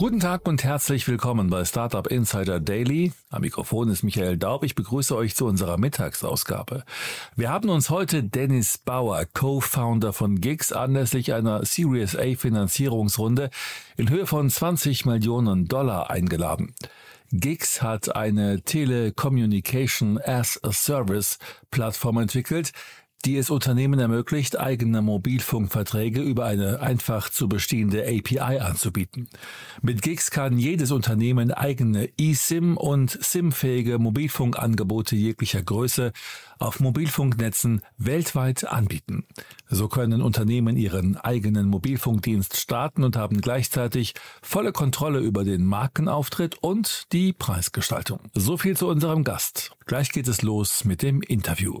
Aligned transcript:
Guten 0.00 0.20
Tag 0.20 0.46
und 0.46 0.62
herzlich 0.62 1.08
willkommen 1.08 1.50
bei 1.50 1.64
Startup 1.64 2.06
Insider 2.06 2.60
Daily. 2.60 3.12
Am 3.30 3.40
Mikrofon 3.40 3.88
ist 3.88 4.04
Michael 4.04 4.36
Daub. 4.36 4.62
Ich 4.62 4.76
begrüße 4.76 5.16
euch 5.16 5.34
zu 5.34 5.44
unserer 5.44 5.76
Mittagsausgabe. 5.76 6.84
Wir 7.34 7.50
haben 7.50 7.68
uns 7.68 7.90
heute 7.90 8.22
Dennis 8.22 8.78
Bauer, 8.78 9.24
Co-Founder 9.34 10.12
von 10.12 10.40
Gigs, 10.40 10.70
anlässlich 10.70 11.34
einer 11.34 11.64
Series 11.64 12.14
A 12.14 12.36
Finanzierungsrunde 12.36 13.50
in 13.96 14.08
Höhe 14.08 14.28
von 14.28 14.48
20 14.48 15.04
Millionen 15.04 15.66
Dollar 15.66 16.10
eingeladen. 16.10 16.76
Gigs 17.32 17.82
hat 17.82 18.14
eine 18.14 18.62
Telecommunication 18.62 20.18
as 20.18 20.62
a 20.62 20.70
Service 20.70 21.40
Plattform 21.72 22.18
entwickelt, 22.18 22.70
die 23.24 23.36
es 23.36 23.50
Unternehmen 23.50 23.98
ermöglicht, 23.98 24.58
eigene 24.58 25.02
Mobilfunkverträge 25.02 26.20
über 26.20 26.44
eine 26.44 26.80
einfach 26.80 27.28
zu 27.30 27.48
bestehende 27.48 28.04
API 28.04 28.60
anzubieten. 28.60 29.28
Mit 29.82 30.02
Gigs 30.02 30.30
kann 30.30 30.58
jedes 30.58 30.92
Unternehmen 30.92 31.52
eigene 31.52 32.10
eSIM 32.18 32.76
und 32.76 33.10
SIM-fähige 33.10 33.98
Mobilfunkangebote 33.98 35.16
jeglicher 35.16 35.62
Größe 35.62 36.12
auf 36.58 36.80
Mobilfunknetzen 36.80 37.82
weltweit 37.96 38.64
anbieten. 38.64 39.26
So 39.68 39.88
können 39.88 40.22
Unternehmen 40.22 40.76
ihren 40.76 41.16
eigenen 41.16 41.68
Mobilfunkdienst 41.68 42.56
starten 42.56 43.04
und 43.04 43.16
haben 43.16 43.40
gleichzeitig 43.40 44.14
volle 44.42 44.72
Kontrolle 44.72 45.20
über 45.20 45.44
den 45.44 45.64
Markenauftritt 45.64 46.56
und 46.62 47.04
die 47.12 47.32
Preisgestaltung. 47.32 48.20
So 48.34 48.56
viel 48.56 48.76
zu 48.76 48.88
unserem 48.88 49.24
Gast. 49.24 49.72
Gleich 49.86 50.10
geht 50.10 50.28
es 50.28 50.42
los 50.42 50.84
mit 50.84 51.02
dem 51.02 51.22
Interview. 51.22 51.80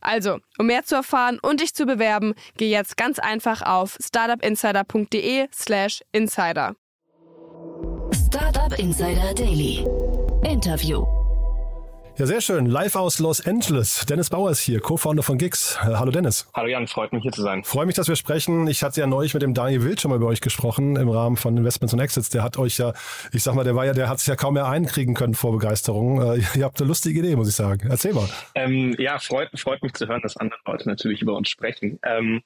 Also, 0.00 0.38
um 0.58 0.66
mehr 0.66 0.84
zu 0.84 0.94
erfahren 0.94 1.40
und 1.40 1.60
dich 1.60 1.74
zu 1.74 1.86
bewerben, 1.86 2.34
geh 2.56 2.70
jetzt 2.70 2.96
ganz 2.96 3.18
einfach 3.18 3.62
auf 3.62 3.98
startupinsider.de/slash 4.00 6.04
insider. 6.12 6.76
Startup 8.12 8.78
Insider 8.78 9.34
Daily. 9.34 9.84
Interview. 10.44 11.19
Ja, 12.20 12.26
sehr 12.26 12.42
schön. 12.42 12.66
Live 12.66 12.96
aus 12.96 13.18
Los 13.18 13.46
Angeles. 13.46 14.04
Dennis 14.04 14.28
Bauer 14.28 14.50
ist 14.50 14.60
hier, 14.60 14.78
Co-Founder 14.80 15.22
von 15.22 15.38
Gigs. 15.38 15.78
Äh, 15.80 15.94
hallo 15.94 16.10
Dennis. 16.10 16.46
Hallo 16.52 16.68
Jan, 16.68 16.86
freut 16.86 17.14
mich 17.14 17.22
hier 17.22 17.32
zu 17.32 17.40
sein. 17.40 17.64
Freue 17.64 17.86
mich, 17.86 17.94
dass 17.94 18.08
wir 18.08 18.16
sprechen. 18.16 18.68
Ich 18.68 18.82
hatte 18.82 19.00
ja 19.00 19.06
neulich 19.06 19.32
mit 19.32 19.42
dem 19.42 19.54
Daniel 19.54 19.84
Wild 19.84 20.02
schon 20.02 20.10
mal 20.10 20.16
über 20.16 20.26
euch 20.26 20.42
gesprochen 20.42 20.96
im 20.96 21.08
Rahmen 21.08 21.38
von 21.38 21.56
Investments 21.56 21.94
und 21.94 22.00
Exits. 22.00 22.28
Der 22.28 22.42
hat 22.42 22.58
euch 22.58 22.76
ja, 22.76 22.92
ich 23.32 23.42
sag 23.42 23.54
mal, 23.54 23.64
der 23.64 23.74
war 23.74 23.86
ja, 23.86 23.94
der 23.94 24.10
hat 24.10 24.18
sich 24.18 24.28
ja 24.28 24.36
kaum 24.36 24.52
mehr 24.52 24.66
einkriegen 24.66 25.14
können 25.14 25.32
vor 25.32 25.52
Begeisterung. 25.52 26.20
Äh, 26.20 26.42
ihr 26.58 26.66
habt 26.66 26.78
eine 26.78 26.88
lustige 26.88 27.20
Idee, 27.20 27.36
muss 27.36 27.48
ich 27.48 27.54
sagen. 27.54 27.88
Erzähl 27.88 28.12
mal. 28.12 28.28
Ähm, 28.54 28.94
ja, 28.98 29.18
freut, 29.18 29.58
freut 29.58 29.82
mich 29.82 29.94
zu 29.94 30.06
hören, 30.06 30.20
dass 30.20 30.36
andere 30.36 30.60
Leute 30.66 30.90
natürlich 30.90 31.22
über 31.22 31.34
uns 31.34 31.48
sprechen. 31.48 32.00
Ähm, 32.02 32.42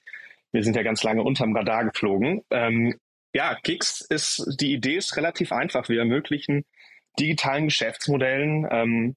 wir 0.52 0.62
sind 0.62 0.76
ja 0.76 0.84
ganz 0.84 1.02
lange 1.02 1.24
unterm 1.24 1.56
Radar 1.56 1.82
geflogen. 1.82 2.44
Ähm, 2.50 2.94
ja, 3.32 3.58
Gigs 3.64 4.02
ist, 4.02 4.56
die 4.60 4.72
Idee 4.72 4.98
ist 4.98 5.16
relativ 5.16 5.50
einfach. 5.50 5.88
Wir 5.88 5.98
ermöglichen 5.98 6.64
digitalen 7.18 7.64
Geschäftsmodellen 7.64 8.68
ähm, 8.70 9.16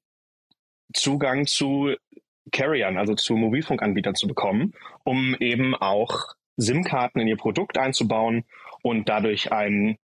Zugang 0.94 1.46
zu 1.46 1.96
Carriern, 2.52 2.98
also 2.98 3.14
zu 3.16 3.36
Mobilfunkanbietern 3.36 4.16
zu 4.16 4.28
bekommen, 4.28 4.74
um 5.04 5.36
eben 5.40 5.76
auch 5.76 6.36
SIM-Karten 6.58 7.20
in 7.20 7.28
ihr 7.28 7.38
Produkt 7.38 7.78
einzubauen 7.78 8.46
und 8.82 9.10
dadurch 9.10 9.52
einen 9.52 9.98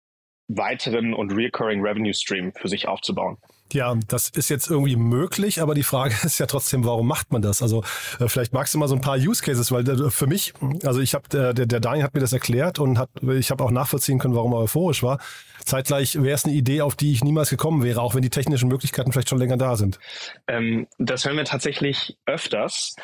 weiteren 0.47 1.13
und 1.13 1.31
recurring 1.31 1.81
Revenue 1.81 2.13
Stream 2.13 2.51
für 2.53 2.67
sich 2.67 2.87
aufzubauen. 2.87 3.37
Ja, 3.71 3.95
das 4.07 4.29
ist 4.29 4.49
jetzt 4.49 4.69
irgendwie 4.69 4.95
möglich, 4.95 5.61
aber 5.61 5.73
die 5.73 5.83
Frage 5.83 6.13
ist 6.23 6.39
ja 6.39 6.45
trotzdem, 6.45 6.85
warum 6.85 7.07
macht 7.07 7.31
man 7.31 7.41
das? 7.41 7.61
Also 7.61 7.83
äh, 8.19 8.27
vielleicht 8.27 8.53
magst 8.53 8.73
du 8.73 8.77
mal 8.77 8.87
so 8.87 8.95
ein 8.95 9.01
paar 9.01 9.17
Use 9.17 9.41
Cases, 9.41 9.71
weil 9.71 9.87
äh, 9.87 10.11
für 10.11 10.27
mich, 10.27 10.53
also 10.83 10.99
ich 10.99 11.13
habe 11.15 11.27
der, 11.29 11.53
der 11.53 11.79
Daniel 11.79 12.03
hat 12.03 12.13
mir 12.13 12.19
das 12.19 12.33
erklärt 12.33 12.79
und 12.79 12.97
hat, 12.97 13.09
ich 13.21 13.51
habe 13.51 13.63
auch 13.63 13.71
nachvollziehen 13.71 14.19
können, 14.19 14.35
warum 14.35 14.53
er 14.53 14.59
euphorisch 14.59 15.01
war. 15.01 15.19
Zeitgleich 15.65 16.21
wäre 16.21 16.35
es 16.35 16.45
eine 16.45 16.53
Idee, 16.53 16.81
auf 16.81 16.95
die 16.95 17.11
ich 17.11 17.23
niemals 17.23 17.49
gekommen 17.49 17.83
wäre, 17.83 18.01
auch 18.01 18.15
wenn 18.15 18.21
die 18.21 18.29
technischen 18.29 18.69
Möglichkeiten 18.69 19.11
vielleicht 19.11 19.29
schon 19.29 19.39
länger 19.39 19.57
da 19.57 19.75
sind. 19.75 19.99
Ähm, 20.47 20.87
das 20.97 21.25
hören 21.25 21.37
wir 21.37 21.45
tatsächlich 21.45 22.17
öfters. 22.25 22.95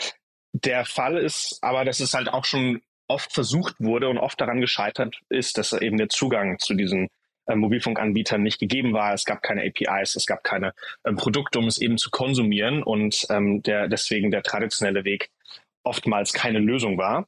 Der 0.53 0.85
Fall 0.85 1.17
ist 1.17 1.59
aber, 1.61 1.85
dass 1.85 1.99
es 1.99 2.13
halt 2.13 2.29
auch 2.29 2.45
schon 2.45 2.81
oft 3.07 3.33
versucht 3.33 3.75
wurde 3.79 4.07
und 4.09 4.17
oft 4.17 4.39
daran 4.39 4.61
gescheitert 4.61 5.19
ist, 5.29 5.57
dass 5.57 5.73
eben 5.73 5.97
der 5.97 6.09
Zugang 6.09 6.59
zu 6.59 6.75
diesen 6.75 7.07
äh, 7.47 7.55
Mobilfunkanbietern 7.55 8.41
nicht 8.41 8.59
gegeben 8.59 8.93
war. 8.93 9.13
Es 9.13 9.25
gab 9.25 9.41
keine 9.41 9.63
APIs, 9.63 10.15
es 10.15 10.25
gab 10.25 10.43
keine 10.43 10.73
ähm, 11.05 11.15
Produkte, 11.15 11.59
um 11.59 11.67
es 11.67 11.79
eben 11.79 11.97
zu 11.97 12.11
konsumieren 12.11 12.83
und 12.83 13.25
ähm, 13.29 13.63
der, 13.63 13.87
deswegen 13.87 14.31
der 14.31 14.43
traditionelle 14.43 15.03
Weg 15.03 15.31
oftmals 15.83 16.33
keine 16.33 16.59
Lösung 16.59 16.97
war. 16.97 17.25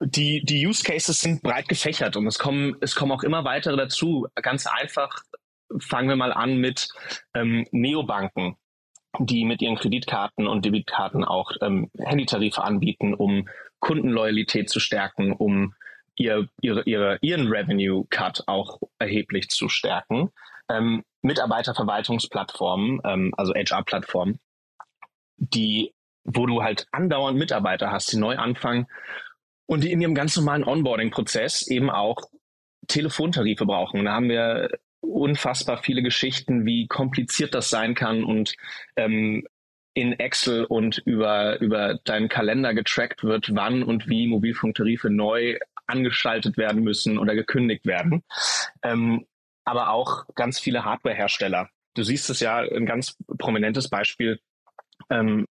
Die, 0.00 0.44
die 0.44 0.66
Use 0.66 0.84
Cases 0.84 1.18
sind 1.18 1.42
breit 1.42 1.68
gefächert 1.68 2.16
und 2.16 2.26
es 2.26 2.38
kommen, 2.38 2.76
es 2.80 2.94
kommen 2.94 3.12
auch 3.12 3.22
immer 3.22 3.44
weitere 3.44 3.76
dazu. 3.76 4.26
Ganz 4.34 4.66
einfach 4.66 5.22
fangen 5.78 6.08
wir 6.08 6.16
mal 6.16 6.32
an 6.32 6.58
mit 6.58 6.88
ähm, 7.34 7.66
Neobanken, 7.70 8.56
die 9.18 9.44
mit 9.44 9.62
ihren 9.62 9.76
Kreditkarten 9.76 10.46
und 10.46 10.64
Debitkarten 10.64 11.24
auch 11.24 11.52
ähm, 11.62 11.90
Handytarife 11.98 12.62
anbieten, 12.62 13.14
um 13.14 13.48
Kundenloyalität 13.80 14.68
zu 14.68 14.80
stärken, 14.80 15.32
um 15.32 15.74
ihr, 16.14 16.48
ihre, 16.60 16.82
ihre, 16.84 17.18
ihren 17.22 17.48
Revenue 17.48 18.06
Cut 18.10 18.42
auch 18.46 18.80
erheblich 18.98 19.48
zu 19.48 19.68
stärken. 19.68 20.30
Ähm, 20.68 21.04
Mitarbeiterverwaltungsplattformen, 21.22 23.00
ähm, 23.04 23.32
also 23.36 23.54
HR-Plattformen, 23.54 24.40
die, 25.36 25.94
wo 26.24 26.46
du 26.46 26.62
halt 26.62 26.86
andauernd 26.92 27.38
Mitarbeiter 27.38 27.90
hast, 27.90 28.12
die 28.12 28.18
neu 28.18 28.36
anfangen 28.36 28.86
und 29.66 29.84
die 29.84 29.92
in 29.92 30.00
ihrem 30.00 30.14
ganz 30.14 30.36
normalen 30.36 30.64
Onboarding-Prozess 30.64 31.68
eben 31.68 31.90
auch 31.90 32.22
Telefontarife 32.88 33.66
brauchen. 33.66 34.04
Da 34.04 34.12
haben 34.12 34.28
wir 34.28 34.70
unfassbar 35.00 35.82
viele 35.82 36.02
Geschichten, 36.02 36.66
wie 36.66 36.86
kompliziert 36.86 37.54
das 37.54 37.70
sein 37.70 37.94
kann 37.94 38.24
und 38.24 38.54
ähm, 38.96 39.46
in 39.94 40.12
Excel 40.12 40.64
und 40.64 40.98
über, 40.98 41.58
über 41.60 41.94
deinen 42.04 42.28
Kalender 42.28 42.74
getrackt 42.74 43.24
wird, 43.24 43.54
wann 43.54 43.82
und 43.82 44.08
wie 44.08 44.26
Mobilfunktarife 44.26 45.08
neu 45.08 45.58
angeschaltet 45.86 46.58
werden 46.58 46.82
müssen 46.82 47.18
oder 47.18 47.34
gekündigt 47.34 47.86
werden. 47.86 48.22
Ähm, 48.82 49.26
aber 49.64 49.90
auch 49.90 50.26
ganz 50.34 50.58
viele 50.58 50.84
Hardwarehersteller. 50.84 51.70
Du 51.94 52.02
siehst 52.02 52.28
es 52.28 52.40
ja, 52.40 52.58
ein 52.58 52.84
ganz 52.84 53.16
prominentes 53.38 53.88
Beispiel 53.88 54.38
ähm, 55.08 55.46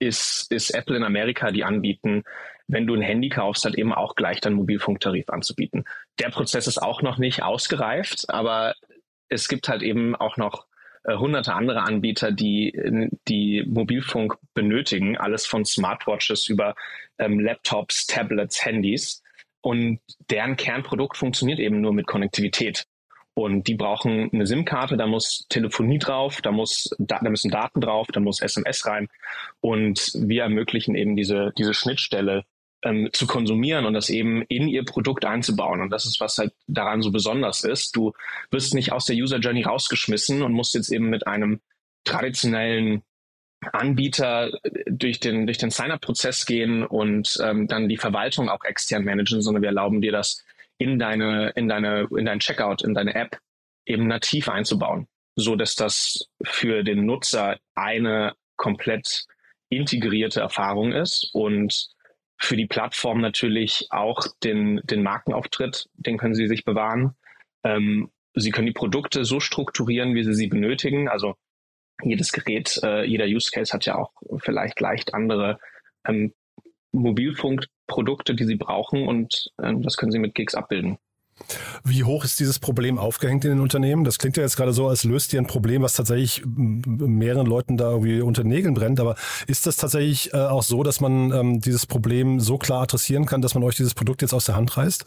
ist, 0.00 0.50
ist 0.50 0.70
Apple 0.70 0.96
in 0.96 1.04
Amerika, 1.04 1.52
die 1.52 1.64
anbieten, 1.64 2.24
wenn 2.66 2.86
du 2.86 2.94
ein 2.94 3.02
Handy 3.02 3.28
kaufst, 3.28 3.64
halt 3.64 3.76
eben 3.76 3.92
auch 3.92 4.14
gleich 4.14 4.40
deinen 4.40 4.56
Mobilfunktarif 4.56 5.28
anzubieten. 5.28 5.84
Der 6.18 6.30
Prozess 6.30 6.66
ist 6.66 6.78
auch 6.78 7.02
noch 7.02 7.18
nicht 7.18 7.42
ausgereift, 7.42 8.24
aber 8.28 8.74
es 9.28 9.48
gibt 9.48 9.68
halt 9.68 9.82
eben 9.82 10.14
auch 10.16 10.36
noch 10.36 10.66
äh, 11.04 11.16
hunderte 11.16 11.54
andere 11.54 11.82
Anbieter, 11.82 12.32
die, 12.32 13.10
die 13.28 13.64
Mobilfunk 13.66 14.36
benötigen, 14.54 15.16
alles 15.16 15.46
von 15.46 15.64
Smartwatches 15.64 16.48
über 16.48 16.74
ähm, 17.18 17.40
Laptops, 17.40 18.06
Tablets, 18.06 18.64
Handys. 18.64 19.22
Und 19.60 20.00
deren 20.30 20.56
Kernprodukt 20.56 21.16
funktioniert 21.16 21.58
eben 21.58 21.80
nur 21.80 21.92
mit 21.92 22.06
Konnektivität. 22.06 22.86
Und 23.34 23.66
die 23.66 23.74
brauchen 23.74 24.30
eine 24.32 24.46
SIM-Karte, 24.46 24.96
da 24.96 25.06
muss 25.06 25.46
Telefonie 25.48 25.98
drauf, 25.98 26.40
da, 26.40 26.52
muss, 26.52 26.94
da, 26.98 27.18
da 27.20 27.30
müssen 27.30 27.50
Daten 27.50 27.80
drauf, 27.80 28.06
da 28.12 28.20
muss 28.20 28.40
SMS 28.40 28.86
rein. 28.86 29.08
Und 29.60 30.12
wir 30.14 30.44
ermöglichen 30.44 30.94
eben 30.94 31.16
diese, 31.16 31.52
diese 31.58 31.74
Schnittstelle 31.74 32.44
ähm, 32.84 33.08
zu 33.12 33.26
konsumieren 33.26 33.86
und 33.86 33.94
das 33.94 34.10
eben 34.10 34.42
in 34.42 34.68
ihr 34.68 34.84
Produkt 34.84 35.24
einzubauen. 35.24 35.80
Und 35.80 35.90
das 35.90 36.04
ist, 36.04 36.20
was 36.20 36.38
halt 36.38 36.52
daran 36.66 37.02
so 37.02 37.10
besonders 37.10 37.64
ist. 37.64 37.96
Du 37.96 38.12
wirst 38.50 38.74
nicht 38.74 38.92
aus 38.92 39.06
der 39.06 39.16
User 39.16 39.38
Journey 39.38 39.62
rausgeschmissen 39.62 40.42
und 40.42 40.52
musst 40.52 40.74
jetzt 40.74 40.90
eben 40.90 41.10
mit 41.10 41.26
einem 41.26 41.60
traditionellen 42.04 43.02
Anbieter 43.72 44.52
durch 44.86 45.20
den, 45.20 45.46
durch 45.46 45.58
den 45.58 45.70
Sign-up-Prozess 45.70 46.44
gehen 46.44 46.84
und 46.84 47.38
ähm, 47.42 47.66
dann 47.66 47.88
die 47.88 47.96
Verwaltung 47.96 48.50
auch 48.50 48.62
extern 48.64 49.04
managen, 49.04 49.40
sondern 49.40 49.62
wir 49.62 49.68
erlauben 49.68 50.02
dir 50.02 50.12
das 50.12 50.44
in 50.76 50.98
deine, 50.98 51.50
in 51.50 51.68
deine, 51.68 52.06
in 52.16 52.26
dein 52.26 52.40
Checkout, 52.40 52.82
in 52.82 52.94
deine 52.94 53.14
App 53.14 53.38
eben 53.86 54.06
nativ 54.06 54.48
einzubauen, 54.48 55.06
so 55.36 55.56
dass 55.56 55.76
das 55.76 56.28
für 56.42 56.82
den 56.82 57.06
Nutzer 57.06 57.58
eine 57.74 58.34
komplett 58.56 59.24
integrierte 59.70 60.40
Erfahrung 60.40 60.92
ist 60.92 61.30
und 61.32 61.93
für 62.44 62.56
die 62.56 62.66
Plattform 62.66 63.20
natürlich 63.20 63.88
auch 63.90 64.26
den, 64.42 64.80
den 64.84 65.02
Markenauftritt, 65.02 65.88
den 65.94 66.18
können 66.18 66.34
Sie 66.34 66.46
sich 66.46 66.64
bewahren. 66.64 67.14
Ähm, 67.64 68.10
Sie 68.34 68.50
können 68.50 68.66
die 68.66 68.72
Produkte 68.72 69.24
so 69.24 69.40
strukturieren, 69.40 70.14
wie 70.14 70.24
Sie 70.24 70.34
sie 70.34 70.48
benötigen. 70.48 71.08
Also 71.08 71.36
jedes 72.02 72.32
Gerät, 72.32 72.80
äh, 72.82 73.04
jeder 73.04 73.26
Use 73.26 73.50
Case 73.52 73.72
hat 73.72 73.86
ja 73.86 73.96
auch 73.96 74.12
vielleicht 74.38 74.80
leicht 74.80 75.14
andere 75.14 75.58
ähm, 76.06 76.34
Mobilfunkprodukte, 76.92 78.34
die 78.34 78.44
Sie 78.44 78.56
brauchen 78.56 79.06
und 79.06 79.52
ähm, 79.62 79.82
das 79.82 79.96
können 79.96 80.12
Sie 80.12 80.18
mit 80.18 80.34
Gigs 80.34 80.54
abbilden. 80.54 80.98
Wie 81.84 82.04
hoch 82.04 82.24
ist 82.24 82.40
dieses 82.40 82.58
Problem 82.58 82.98
aufgehängt 82.98 83.44
in 83.44 83.50
den 83.50 83.60
Unternehmen? 83.60 84.04
Das 84.04 84.18
klingt 84.18 84.36
ja 84.36 84.42
jetzt 84.42 84.56
gerade 84.56 84.72
so, 84.72 84.88
als 84.88 85.04
löst 85.04 85.32
ihr 85.32 85.40
ein 85.40 85.46
Problem, 85.46 85.82
was 85.82 85.94
tatsächlich 85.94 86.42
mehreren 86.46 87.46
Leuten 87.46 87.76
da 87.76 87.90
irgendwie 87.90 88.20
unter 88.20 88.42
den 88.42 88.50
Nägeln 88.50 88.74
brennt. 88.74 89.00
Aber 89.00 89.16
ist 89.46 89.66
das 89.66 89.76
tatsächlich 89.76 90.32
äh, 90.32 90.36
auch 90.36 90.62
so, 90.62 90.82
dass 90.82 91.00
man 91.00 91.32
ähm, 91.32 91.60
dieses 91.60 91.86
Problem 91.86 92.40
so 92.40 92.58
klar 92.58 92.82
adressieren 92.82 93.26
kann, 93.26 93.42
dass 93.42 93.54
man 93.54 93.64
euch 93.64 93.76
dieses 93.76 93.94
Produkt 93.94 94.22
jetzt 94.22 94.32
aus 94.32 94.46
der 94.46 94.56
Hand 94.56 94.76
reißt? 94.76 95.04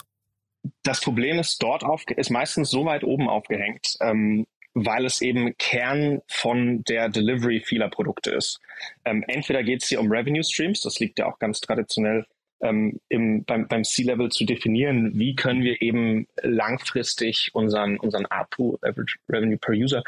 Das 0.84 1.02
Problem 1.02 1.40
ist 1.40 1.62
dort 1.64 1.84
auf, 1.84 2.04
ist 2.10 2.30
meistens 2.30 2.70
so 2.70 2.86
weit 2.86 3.04
oben 3.04 3.30
aufgehängt, 3.30 3.96
ähm, 4.02 4.46
weil 4.74 5.06
es 5.06 5.22
eben 5.22 5.56
Kern 5.58 6.22
von 6.28 6.84
der 6.84 7.10
Delivery 7.10 7.62
vieler 7.62 7.90
Produkte 7.90 8.32
ist. 8.32 8.60
Ähm, 9.06 9.24
entweder 9.28 9.64
geht 9.64 9.84
es 9.84 9.90
hier 9.90 10.00
um 10.00 10.12
Revenue 10.12 10.44
Streams, 10.44 10.82
das 10.82 11.00
liegt 11.00 11.20
ja 11.20 11.26
auch 11.26 11.40
ganz 11.40 11.62
traditionell 11.62 12.26
ähm, 12.62 13.00
im, 13.10 13.44
beim, 13.44 13.68
beim 13.68 13.84
C-Level 13.84 14.30
zu 14.30 14.46
definieren, 14.46 15.12
wie 15.16 15.36
können 15.36 15.62
wir 15.62 15.82
eben 15.82 16.28
langfristig 16.42 17.52
unseren, 17.54 17.98
unseren 17.98 18.26
ARPU, 18.26 18.78
Average 18.82 19.18
Revenue 19.30 19.58
per 19.58 19.76
User, 19.76 20.04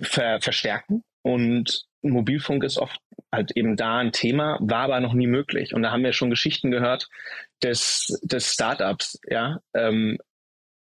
ver, 0.00 0.40
verstärken. 0.40 1.04
Und 1.22 1.86
Mobilfunk 2.02 2.64
ist 2.64 2.78
oft 2.78 3.00
halt 3.30 3.52
eben 3.56 3.76
da 3.76 3.98
ein 3.98 4.12
Thema, 4.12 4.58
war 4.60 4.80
aber 4.84 5.00
noch 5.00 5.14
nie 5.14 5.26
möglich. 5.26 5.74
Und 5.74 5.82
da 5.82 5.90
haben 5.90 6.02
wir 6.02 6.12
schon 6.12 6.30
Geschichten 6.30 6.70
gehört 6.70 7.08
des, 7.62 8.20
des 8.22 8.52
Startups, 8.52 9.20
ja, 9.28 9.60
ähm, 9.74 10.18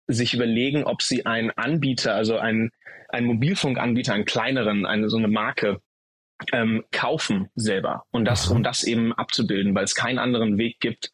sich 0.06 0.34
überlegen, 0.34 0.84
ob 0.84 1.02
sie 1.02 1.26
einen 1.26 1.50
Anbieter, 1.50 2.14
also 2.14 2.38
einen, 2.38 2.70
einen 3.08 3.26
Mobilfunkanbieter, 3.26 4.14
einen 4.14 4.24
kleineren, 4.24 4.86
eine 4.86 5.08
so 5.08 5.18
eine 5.18 5.28
Marke 5.28 5.80
ähm, 6.52 6.84
kaufen 6.92 7.50
selber 7.54 8.04
und 8.10 8.24
das, 8.24 8.48
um 8.48 8.62
das 8.62 8.84
eben 8.84 9.12
abzubilden, 9.12 9.74
weil 9.74 9.84
es 9.84 9.94
keinen 9.94 10.18
anderen 10.18 10.58
Weg 10.58 10.80
gibt, 10.80 11.12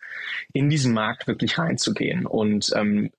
in 0.53 0.69
diesen 0.69 0.95
Markt 0.95 1.27
wirklich 1.27 1.59
reinzugehen. 1.59 2.27
Und 2.27 2.73
ähm, 2.75 3.11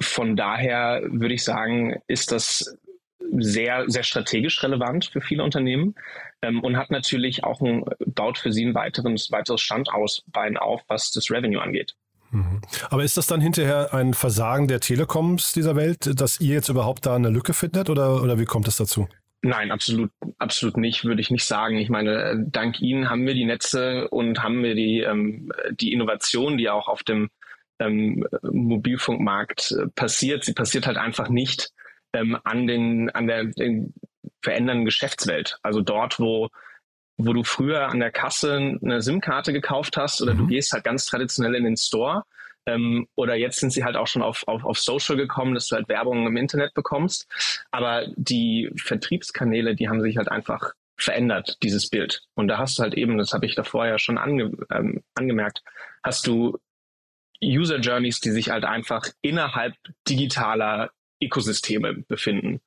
von 0.00 0.36
daher 0.36 1.02
würde 1.08 1.34
ich 1.34 1.44
sagen, 1.44 2.00
ist 2.06 2.32
das 2.32 2.78
sehr, 3.32 3.84
sehr 3.88 4.02
strategisch 4.02 4.62
relevant 4.62 5.06
für 5.06 5.20
viele 5.20 5.44
Unternehmen 5.44 5.94
ähm, 6.42 6.60
und 6.62 6.76
hat 6.76 6.90
natürlich 6.90 7.44
auch 7.44 7.60
ein, 7.60 7.84
baut 8.06 8.38
für 8.38 8.52
sie 8.52 8.64
ein 8.64 8.74
weiteres, 8.74 9.30
weiteres 9.30 9.60
Standausbein 9.60 10.56
auf, 10.56 10.82
was 10.88 11.12
das 11.12 11.30
Revenue 11.30 11.62
angeht. 11.62 11.94
Mhm. 12.30 12.60
Aber 12.88 13.04
ist 13.04 13.16
das 13.16 13.26
dann 13.26 13.40
hinterher 13.40 13.92
ein 13.92 14.14
Versagen 14.14 14.68
der 14.68 14.80
Telekoms 14.80 15.52
dieser 15.52 15.76
Welt, 15.76 16.20
dass 16.20 16.40
ihr 16.40 16.54
jetzt 16.54 16.68
überhaupt 16.68 17.06
da 17.06 17.14
eine 17.14 17.28
Lücke 17.28 17.54
findet 17.54 17.90
oder, 17.90 18.22
oder 18.22 18.38
wie 18.38 18.44
kommt 18.44 18.68
es 18.68 18.76
dazu? 18.76 19.08
Nein, 19.42 19.70
absolut, 19.70 20.10
absolut 20.38 20.76
nicht, 20.76 21.04
würde 21.04 21.22
ich 21.22 21.30
nicht 21.30 21.44
sagen. 21.44 21.78
Ich 21.78 21.88
meine, 21.88 22.44
dank 22.46 22.80
Ihnen 22.80 23.08
haben 23.08 23.26
wir 23.26 23.34
die 23.34 23.46
Netze 23.46 24.08
und 24.08 24.42
haben 24.42 24.62
wir 24.62 24.74
die, 24.74 25.00
ähm, 25.00 25.50
die 25.72 25.92
Innovation, 25.92 26.58
die 26.58 26.68
auch 26.68 26.88
auf 26.88 27.02
dem 27.02 27.30
ähm, 27.78 28.26
Mobilfunkmarkt 28.42 29.72
äh, 29.72 29.86
passiert. 29.94 30.44
Sie 30.44 30.52
passiert 30.52 30.86
halt 30.86 30.98
einfach 30.98 31.30
nicht 31.30 31.70
ähm, 32.12 32.38
an 32.44 32.66
den, 32.66 33.08
an 33.10 33.26
der 33.26 33.44
den 33.44 33.94
verändernden 34.42 34.84
Geschäftswelt. 34.84 35.58
Also 35.62 35.80
dort, 35.80 36.18
wo 36.18 36.50
wo 37.24 37.32
du 37.32 37.44
früher 37.44 37.88
an 37.88 38.00
der 38.00 38.10
Kasse 38.10 38.78
eine 38.82 39.02
SIM-Karte 39.02 39.52
gekauft 39.52 39.96
hast 39.96 40.22
oder 40.22 40.34
mhm. 40.34 40.38
du 40.38 40.46
gehst 40.46 40.72
halt 40.72 40.84
ganz 40.84 41.06
traditionell 41.06 41.54
in 41.54 41.64
den 41.64 41.76
Store 41.76 42.24
ähm, 42.70 43.06
oder 43.14 43.34
jetzt 43.34 43.60
sind 43.60 43.72
sie 43.72 43.84
halt 43.84 43.96
auch 43.96 44.06
schon 44.06 44.22
auf, 44.22 44.46
auf, 44.46 44.64
auf 44.64 44.78
Social 44.78 45.16
gekommen, 45.16 45.54
dass 45.54 45.68
du 45.68 45.76
halt 45.76 45.88
Werbung 45.88 46.26
im 46.26 46.36
Internet 46.36 46.74
bekommst. 46.74 47.26
Aber 47.70 48.06
die 48.16 48.70
Vertriebskanäle, 48.76 49.74
die 49.74 49.88
haben 49.88 50.00
sich 50.00 50.16
halt 50.16 50.30
einfach 50.30 50.72
verändert, 50.96 51.58
dieses 51.62 51.88
Bild. 51.88 52.22
Und 52.34 52.48
da 52.48 52.58
hast 52.58 52.78
du 52.78 52.82
halt 52.82 52.94
eben, 52.94 53.18
das 53.18 53.32
habe 53.32 53.46
ich 53.46 53.54
davor 53.54 53.86
ja 53.86 53.98
schon 53.98 54.18
ange, 54.18 54.52
ähm, 54.70 55.02
angemerkt, 55.14 55.62
hast 56.02 56.26
du 56.26 56.58
User 57.42 57.78
Journeys, 57.78 58.20
die 58.20 58.30
sich 58.30 58.50
halt 58.50 58.64
einfach 58.64 59.06
innerhalb 59.22 59.74
digitaler 60.08 60.90
Ökosysteme 61.22 61.94
befinden. 62.06 62.60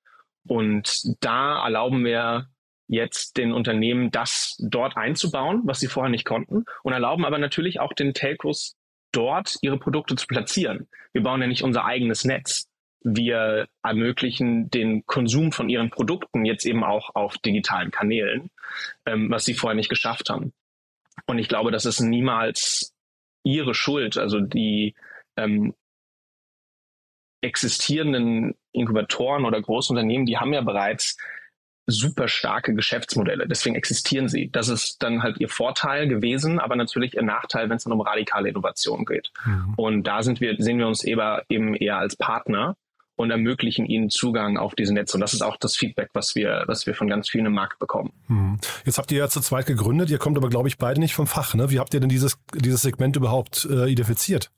Und 0.48 1.04
da 1.24 1.64
erlauben 1.64 2.04
wir 2.04 2.50
jetzt 2.88 3.38
den 3.38 3.54
Unternehmen 3.54 4.12
das 4.12 4.58
dort 4.60 4.98
einzubauen, 4.98 5.62
was 5.66 5.80
sie 5.80 5.88
vorher 5.88 6.10
nicht 6.10 6.26
konnten 6.26 6.66
und 6.84 6.94
erlauben 6.94 7.26
aber 7.26 7.38
natürlich 7.38 7.80
auch 7.80 7.94
den 7.94 8.14
Telcos 8.14 8.76
dort 9.14 9.58
ihre 9.62 9.80
Produkte 9.80 10.16
zu 10.16 10.28
platzieren. 10.28 10.90
Wir 11.14 11.24
bauen 11.24 11.42
ja 11.42 11.48
nicht 11.48 11.64
unser 11.64 11.86
eigenes 11.86 12.26
Netz. 12.26 12.68
Wir 13.02 13.68
ermöglichen 13.84 14.70
den 14.70 15.06
Konsum 15.06 15.52
von 15.52 15.70
ihren 15.70 15.90
Produkten 15.90 16.46
jetzt 16.46 16.66
eben 16.66 16.84
auch 16.84 17.16
auf 17.16 17.38
digitalen 17.38 17.92
Kanälen, 17.92 18.50
ähm, 19.06 19.30
was 19.30 19.46
sie 19.46 19.54
vorher 19.54 19.76
nicht 19.76 19.90
geschafft 19.90 20.30
haben. 20.30 20.54
Und 21.26 21.38
ich 21.38 21.48
glaube, 21.48 21.72
das 21.72 21.86
ist 21.86 22.00
niemals 22.00 22.94
ihre 23.44 23.74
Schuld. 23.74 24.18
Also 24.18 24.40
die 24.40 24.96
ähm, 25.38 25.74
existierenden 27.42 28.56
Inkubatoren 28.72 29.46
oder 29.46 29.62
Großunternehmen, 29.62 30.26
die 30.26 30.38
haben 30.38 30.54
ja 30.54 30.62
bereits 30.62 31.18
super 31.86 32.28
starke 32.28 32.74
Geschäftsmodelle. 32.74 33.48
Deswegen 33.48 33.76
existieren 33.76 34.30
sie. 34.30 34.50
Das 34.52 34.70
ist 34.70 35.04
dann 35.04 35.22
halt 35.22 35.40
ihr 35.40 35.50
Vorteil 35.50 36.08
gewesen, 36.08 36.60
aber 36.60 36.76
natürlich 36.76 37.16
ihr 37.16 37.24
Nachteil, 37.24 37.70
wenn 37.70 37.78
es 37.78 37.84
dann 37.84 37.94
um 37.94 38.02
radikale 38.02 38.50
Innovation 38.50 39.06
geht. 39.06 39.32
Mhm. 39.46 39.74
Und 39.76 40.04
da 40.04 40.24
sind 40.24 40.40
wir, 40.40 40.56
sehen 40.60 40.80
wir 40.80 40.88
uns 40.88 41.04
eben 41.04 41.76
eher 41.76 41.98
als 41.98 42.16
Partner 42.16 42.76
und 43.16 43.32
ermöglichen 43.32 43.86
ihnen 43.86 44.10
Zugang 44.10 44.58
auf 44.58 44.76
diese 44.76 44.94
Netze. 44.94 45.18
Und 45.18 45.22
das 45.22 45.34
ist 45.34 45.42
auch 45.42 45.58
das 45.58 45.76
Feedback, 45.76 46.10
was 46.14 46.36
wir, 46.36 46.64
was 46.68 46.88
wir 46.88 46.96
von 46.96 47.08
ganz 47.08 47.30
vielen 47.30 47.46
im 47.46 47.54
Markt 47.54 47.80
bekommen. 47.80 48.12
Mhm. 48.28 48.60
Jetzt 48.86 48.98
habt 48.98 49.12
ihr 49.12 49.20
ja 49.20 49.30
zu 49.30 49.42
zweit 49.42 49.66
gegründet. 49.66 50.10
Ihr 50.10 50.18
kommt 50.18 50.38
aber, 50.38 50.50
glaube 50.50 50.68
ich, 50.68 50.78
beide 50.78 51.00
nicht 51.00 51.14
vom 51.14 51.28
Fach. 51.28 51.54
Ne? 51.54 51.70
Wie 51.70 51.80
habt 51.80 51.94
ihr 51.94 52.00
denn 52.00 52.10
dieses, 52.10 52.38
dieses 52.56 52.82
Segment 52.82 53.16
überhaupt 53.16 53.68
äh, 53.70 53.90
identifiziert? 53.92 54.50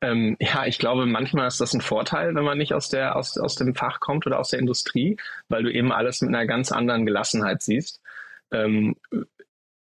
Ähm, 0.00 0.36
ja, 0.40 0.66
ich 0.66 0.78
glaube, 0.78 1.06
manchmal 1.06 1.48
ist 1.48 1.60
das 1.60 1.74
ein 1.74 1.80
Vorteil, 1.80 2.34
wenn 2.34 2.44
man 2.44 2.58
nicht 2.58 2.72
aus 2.72 2.88
der 2.88 3.16
aus, 3.16 3.36
aus 3.36 3.56
dem 3.56 3.74
Fach 3.74 3.98
kommt 4.00 4.26
oder 4.26 4.38
aus 4.38 4.50
der 4.50 4.60
Industrie, 4.60 5.16
weil 5.48 5.64
du 5.64 5.72
eben 5.72 5.92
alles 5.92 6.20
mit 6.20 6.28
einer 6.28 6.46
ganz 6.46 6.70
anderen 6.70 7.04
Gelassenheit 7.04 7.62
siehst. 7.62 8.00
Ähm, 8.52 8.96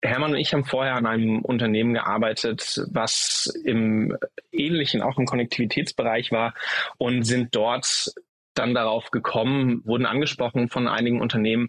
Hermann 0.02 0.32
und 0.32 0.38
ich 0.38 0.52
haben 0.52 0.64
vorher 0.64 0.94
an 0.94 1.06
einem 1.06 1.40
Unternehmen 1.40 1.94
gearbeitet, 1.94 2.84
was 2.90 3.52
im 3.64 4.16
ähnlichen, 4.52 5.02
auch 5.02 5.18
im 5.18 5.26
Konnektivitätsbereich 5.26 6.30
war 6.30 6.54
und 6.98 7.24
sind 7.24 7.54
dort 7.56 8.12
dann 8.54 8.74
darauf 8.74 9.10
gekommen, 9.10 9.84
wurden 9.84 10.06
angesprochen 10.06 10.68
von 10.68 10.86
einigen 10.88 11.20
Unternehmen, 11.20 11.68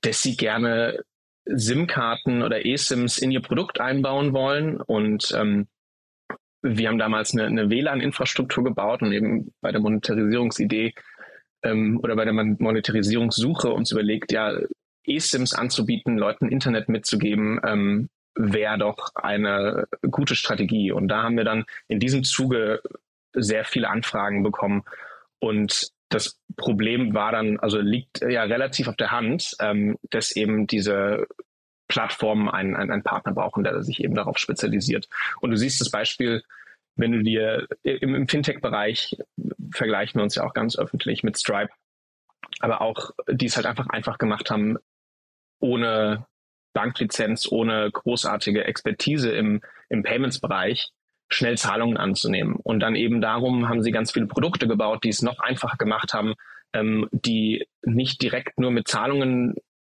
dass 0.00 0.22
sie 0.22 0.36
gerne 0.36 1.04
SIM-Karten 1.44 2.42
oder 2.42 2.66
eSIMs 2.66 3.18
in 3.18 3.30
ihr 3.30 3.42
Produkt 3.42 3.80
einbauen 3.80 4.32
wollen 4.32 4.80
und 4.80 5.32
ähm, 5.36 5.68
wir 6.68 6.88
haben 6.88 6.98
damals 6.98 7.32
eine, 7.32 7.44
eine 7.44 7.70
WLAN-Infrastruktur 7.70 8.64
gebaut 8.64 9.02
und 9.02 9.12
eben 9.12 9.52
bei 9.60 9.72
der 9.72 9.80
Monetarisierungsidee 9.80 10.94
ähm, 11.62 12.00
oder 12.02 12.16
bei 12.16 12.24
der 12.24 12.34
Monetarisierungssuche 12.34 13.70
uns 13.70 13.92
überlegt, 13.92 14.32
ja, 14.32 14.58
eSIMs 15.06 15.54
anzubieten, 15.54 16.18
Leuten 16.18 16.48
Internet 16.48 16.88
mitzugeben, 16.88 17.60
ähm, 17.64 18.08
wäre 18.34 18.78
doch 18.78 19.14
eine 19.14 19.86
gute 20.10 20.34
Strategie. 20.34 20.92
Und 20.92 21.08
da 21.08 21.22
haben 21.22 21.36
wir 21.36 21.44
dann 21.44 21.64
in 21.88 22.00
diesem 22.00 22.24
Zuge 22.24 22.82
sehr 23.32 23.64
viele 23.64 23.88
Anfragen 23.88 24.42
bekommen. 24.42 24.82
Und 25.38 25.90
das 26.08 26.40
Problem 26.56 27.14
war 27.14 27.32
dann, 27.32 27.58
also 27.60 27.80
liegt 27.80 28.20
ja 28.20 28.42
relativ 28.42 28.88
auf 28.88 28.96
der 28.96 29.10
Hand, 29.10 29.56
ähm, 29.60 29.96
dass 30.10 30.34
eben 30.34 30.66
diese 30.66 31.26
Plattformen 31.88 32.48
einen, 32.48 32.76
einen, 32.76 32.90
einen 32.90 33.02
Partner 33.02 33.32
brauchen, 33.32 33.64
der 33.64 33.82
sich 33.82 34.02
eben 34.02 34.14
darauf 34.14 34.38
spezialisiert. 34.38 35.08
Und 35.40 35.50
du 35.50 35.56
siehst 35.56 35.80
das 35.80 35.90
Beispiel, 35.90 36.42
wenn 36.96 37.12
du 37.12 37.22
dir 37.22 37.66
im, 37.82 38.14
im 38.14 38.28
Fintech-Bereich 38.28 39.18
vergleichen 39.72 40.18
wir 40.18 40.24
uns 40.24 40.34
ja 40.34 40.44
auch 40.44 40.54
ganz 40.54 40.78
öffentlich 40.78 41.22
mit 41.22 41.38
Stripe, 41.38 41.72
aber 42.60 42.80
auch 42.80 43.10
die 43.28 43.46
es 43.46 43.56
halt 43.56 43.66
einfach 43.66 43.88
einfach 43.88 44.18
gemacht 44.18 44.50
haben, 44.50 44.78
ohne 45.60 46.26
Banklizenz, 46.72 47.50
ohne 47.50 47.90
großartige 47.90 48.64
Expertise 48.64 49.30
im, 49.30 49.60
im 49.88 50.02
Payments-Bereich 50.02 50.90
schnell 51.28 51.56
Zahlungen 51.56 51.96
anzunehmen. 51.96 52.56
Und 52.56 52.80
dann 52.80 52.94
eben 52.94 53.20
darum 53.20 53.68
haben 53.68 53.82
sie 53.82 53.90
ganz 53.90 54.12
viele 54.12 54.26
Produkte 54.26 54.68
gebaut, 54.68 55.04
die 55.04 55.08
es 55.08 55.22
noch 55.22 55.40
einfacher 55.40 55.76
gemacht 55.76 56.14
haben, 56.14 56.34
ähm, 56.72 57.08
die 57.12 57.66
nicht 57.82 58.22
direkt 58.22 58.58
nur 58.60 58.70
mit 58.70 58.88
Zahlungen, 58.88 59.54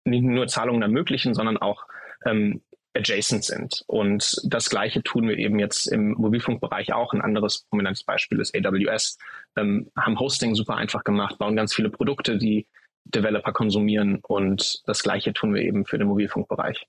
nicht 0.07 0.23
nur 0.23 0.47
Zahlungen 0.47 0.83
ermöglichen, 0.83 1.35
sondern 1.35 1.57
auch 1.57 1.85
ähm, 2.25 2.63
adjacent 2.97 3.45
sind. 3.45 3.85
Und 3.87 4.37
das 4.45 4.71
Gleiche 4.71 5.03
tun 5.03 5.29
wir 5.29 5.37
eben 5.37 5.59
jetzt 5.59 5.87
im 5.87 6.13
Mobilfunkbereich 6.13 6.93
auch. 6.93 7.13
Ein 7.13 7.21
anderes 7.21 7.67
prominentes 7.69 8.05
Beispiel 8.05 8.41
ist 8.41 8.57
AWS. 8.57 9.19
Ähm, 9.57 9.91
haben 9.97 10.19
Hosting 10.19 10.55
super 10.55 10.77
einfach 10.77 11.05
gemacht, 11.05 11.39
bauen 11.39 11.57
ganz 11.57 11.75
viele 11.75 11.91
Produkte, 11.91 12.39
die 12.39 12.67
Developer 13.15 13.53
konsumieren 13.53 14.21
und 14.23 14.83
das 14.87 15.03
Gleiche 15.03 15.33
tun 15.33 15.55
wir 15.55 15.63
eben 15.63 15.85
für 15.85 15.99
den 15.99 16.09
Mobilfunkbereich. 16.09 16.87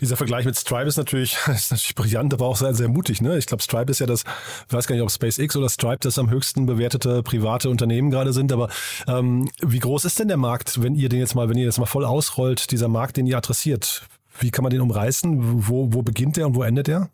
Dieser 0.00 0.16
Vergleich 0.16 0.46
mit 0.46 0.56
Stripe 0.56 0.86
ist 0.86 0.96
natürlich, 0.96 1.36
ist 1.48 1.70
natürlich 1.70 1.94
brillant, 1.94 2.32
aber 2.32 2.46
auch 2.46 2.56
sehr, 2.56 2.74
sehr 2.74 2.88
mutig. 2.88 3.20
Ne? 3.20 3.36
Ich 3.36 3.46
glaube, 3.46 3.62
Stripe 3.62 3.90
ist 3.90 3.98
ja 3.98 4.06
das, 4.06 4.24
ich 4.66 4.72
weiß 4.72 4.86
gar 4.86 4.94
nicht, 4.94 5.02
ob 5.02 5.10
SpaceX 5.10 5.56
oder 5.56 5.68
Stripe 5.68 5.98
das 6.00 6.18
am 6.18 6.30
höchsten 6.30 6.66
bewertete 6.66 7.22
private 7.22 7.68
Unternehmen 7.68 8.10
gerade 8.10 8.32
sind, 8.32 8.52
aber 8.52 8.70
ähm, 9.06 9.48
wie 9.60 9.78
groß 9.78 10.04
ist 10.04 10.18
denn 10.18 10.28
der 10.28 10.36
Markt, 10.36 10.82
wenn 10.82 10.94
ihr 10.94 11.08
den 11.08 11.20
jetzt 11.20 11.34
mal, 11.34 11.48
wenn 11.48 11.58
ihr 11.58 11.66
das 11.66 11.78
mal 11.78 11.86
voll 11.86 12.04
ausrollt, 12.04 12.70
dieser 12.70 12.88
Markt, 12.88 13.16
den 13.16 13.26
ihr 13.26 13.36
adressiert? 13.36 14.06
Wie 14.40 14.50
kann 14.50 14.62
man 14.62 14.70
den 14.70 14.80
umreißen? 14.80 15.68
Wo, 15.68 15.92
wo 15.92 16.02
beginnt 16.02 16.36
der 16.36 16.46
und 16.46 16.54
wo 16.54 16.62
endet 16.62 16.86
der? 16.86 17.10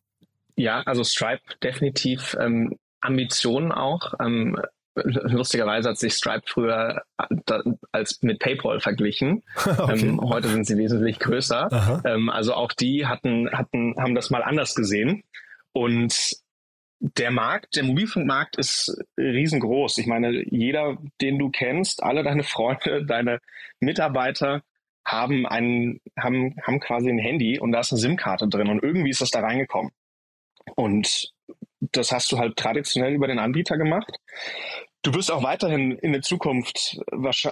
Ja, 0.56 0.82
also 0.82 1.02
Stripe 1.02 1.42
definitiv 1.62 2.36
ähm, 2.38 2.76
Ambitionen 3.00 3.72
auch. 3.72 4.14
Ähm, 4.20 4.56
lustigerweise 4.94 5.90
hat 5.90 5.98
sich 5.98 6.14
Stripe 6.14 6.44
früher 6.46 7.02
als 7.92 8.22
mit 8.22 8.38
PayPal 8.38 8.80
verglichen. 8.80 9.42
okay. 9.78 10.06
ähm, 10.06 10.20
heute 10.20 10.48
sind 10.48 10.66
sie 10.66 10.76
wesentlich 10.76 11.18
größer. 11.18 12.02
Ähm, 12.04 12.30
also 12.30 12.54
auch 12.54 12.72
die 12.72 13.06
hatten, 13.06 13.50
hatten, 13.50 13.94
haben 13.98 14.14
das 14.14 14.30
mal 14.30 14.42
anders 14.42 14.74
gesehen. 14.74 15.24
Und 15.72 16.36
der 17.00 17.30
Markt, 17.30 17.76
der 17.76 17.84
Mobilfunkmarkt 17.84 18.56
ist 18.56 18.96
riesengroß. 19.18 19.98
Ich 19.98 20.06
meine, 20.06 20.44
jeder, 20.48 20.96
den 21.20 21.38
du 21.38 21.50
kennst, 21.50 22.02
alle 22.02 22.22
deine 22.22 22.44
Freunde, 22.44 23.04
deine 23.06 23.40
Mitarbeiter 23.80 24.62
haben 25.04 25.44
einen, 25.46 26.00
haben, 26.18 26.56
haben 26.62 26.80
quasi 26.80 27.10
ein 27.10 27.18
Handy 27.18 27.58
und 27.58 27.72
da 27.72 27.80
ist 27.80 27.92
eine 27.92 28.00
SIM-Karte 28.00 28.48
drin 28.48 28.68
und 28.68 28.82
irgendwie 28.82 29.10
ist 29.10 29.20
das 29.20 29.30
da 29.30 29.40
reingekommen. 29.40 29.92
Und 30.76 31.33
das 31.96 32.12
hast 32.12 32.30
du 32.32 32.38
halt 32.38 32.56
traditionell 32.56 33.14
über 33.14 33.26
den 33.26 33.38
Anbieter 33.38 33.76
gemacht. 33.76 34.16
Du 35.02 35.14
wirst 35.14 35.30
auch 35.30 35.42
weiterhin 35.42 35.92
in 35.92 36.12
der 36.12 36.22
Zukunft, 36.22 36.98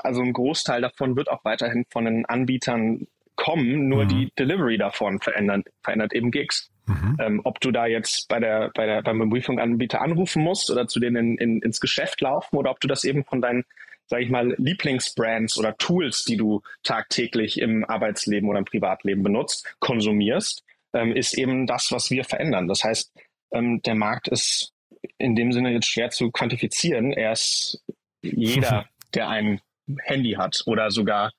also 0.02 0.22
ein 0.22 0.32
Großteil 0.32 0.80
davon 0.80 1.16
wird 1.16 1.30
auch 1.30 1.44
weiterhin 1.44 1.84
von 1.90 2.06
den 2.06 2.24
Anbietern 2.24 3.06
kommen, 3.36 3.88
nur 3.88 4.04
mhm. 4.04 4.08
die 4.08 4.32
Delivery 4.38 4.78
davon 4.78 5.20
verändert, 5.20 5.66
verändert 5.82 6.14
eben 6.14 6.30
Gigs. 6.30 6.70
Mhm. 6.86 7.16
Ähm, 7.20 7.40
ob 7.44 7.60
du 7.60 7.70
da 7.70 7.86
jetzt 7.86 8.28
bei 8.28 8.40
der, 8.40 8.70
bei 8.74 8.86
der, 8.86 9.02
beim 9.02 9.18
Mobilfunkanbieter 9.18 10.00
anrufen 10.00 10.42
musst 10.42 10.70
oder 10.70 10.88
zu 10.88 10.98
denen 10.98 11.16
in, 11.16 11.38
in, 11.38 11.62
ins 11.62 11.80
Geschäft 11.80 12.20
laufen 12.20 12.56
oder 12.56 12.70
ob 12.70 12.80
du 12.80 12.88
das 12.88 13.04
eben 13.04 13.24
von 13.24 13.40
deinen, 13.40 13.64
sage 14.06 14.24
ich 14.24 14.30
mal, 14.30 14.54
Lieblingsbrands 14.58 15.58
oder 15.58 15.76
Tools, 15.76 16.24
die 16.24 16.36
du 16.36 16.62
tagtäglich 16.82 17.60
im 17.60 17.84
Arbeitsleben 17.84 18.48
oder 18.48 18.58
im 18.58 18.64
Privatleben 18.64 19.22
benutzt, 19.22 19.76
konsumierst, 19.78 20.64
ähm, 20.92 21.12
ist 21.12 21.34
eben 21.34 21.66
das, 21.66 21.92
was 21.92 22.10
wir 22.10 22.24
verändern. 22.24 22.66
Das 22.66 22.82
heißt, 22.82 23.12
ähm, 23.52 23.80
der 23.82 23.94
Markt 23.94 24.28
ist 24.28 24.72
in 25.18 25.34
dem 25.34 25.52
Sinne 25.52 25.72
jetzt 25.72 25.88
schwer 25.88 26.10
zu 26.10 26.30
quantifizieren. 26.30 27.12
Er 27.12 27.32
ist 27.32 27.82
jeder, 28.22 28.86
der 29.14 29.28
ein 29.28 29.60
Handy 30.04 30.32
hat 30.32 30.62
oder 30.66 30.90
sogar 30.90 31.32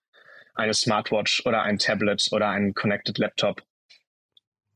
eine 0.55 0.73
Smartwatch 0.73 1.45
oder 1.45 1.63
ein 1.63 1.77
Tablet 1.79 2.29
oder 2.31 2.49
ein 2.49 2.73
Connected 2.73 3.17
Laptop. 3.17 3.63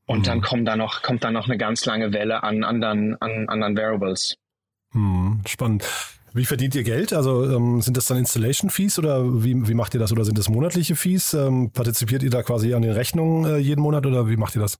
Und 0.06 0.20
mhm. 0.20 0.24
dann 0.24 0.40
kommt 0.40 0.66
da 0.66 0.76
noch, 0.76 1.02
kommt 1.02 1.22
da 1.22 1.30
noch 1.30 1.46
eine 1.46 1.58
ganz 1.58 1.84
lange 1.84 2.12
Welle 2.12 2.42
an 2.42 2.64
anderen, 2.64 3.20
an 3.20 3.48
anderen 3.48 3.76
Variables. 3.76 4.36
Mhm, 4.92 5.42
spannend. 5.46 5.84
Wie 6.32 6.44
verdient 6.44 6.74
ihr 6.74 6.82
Geld? 6.82 7.12
Also 7.12 7.44
ähm, 7.50 7.80
sind 7.80 7.96
das 7.96 8.06
dann 8.06 8.18
Installation 8.18 8.70
Fees 8.70 8.98
oder 8.98 9.42
wie, 9.42 9.68
wie 9.68 9.74
macht 9.74 9.94
ihr 9.94 10.00
das? 10.00 10.12
Oder 10.12 10.24
sind 10.24 10.38
das 10.38 10.48
monatliche 10.48 10.96
Fees? 10.96 11.34
Ähm, 11.34 11.70
partizipiert 11.72 12.22
ihr 12.22 12.30
da 12.30 12.42
quasi 12.42 12.74
an 12.74 12.82
den 12.82 12.92
Rechnungen 12.92 13.44
äh, 13.44 13.58
jeden 13.58 13.80
Monat 13.80 14.06
oder 14.06 14.28
wie 14.28 14.36
macht 14.36 14.54
ihr 14.56 14.62
das? 14.62 14.78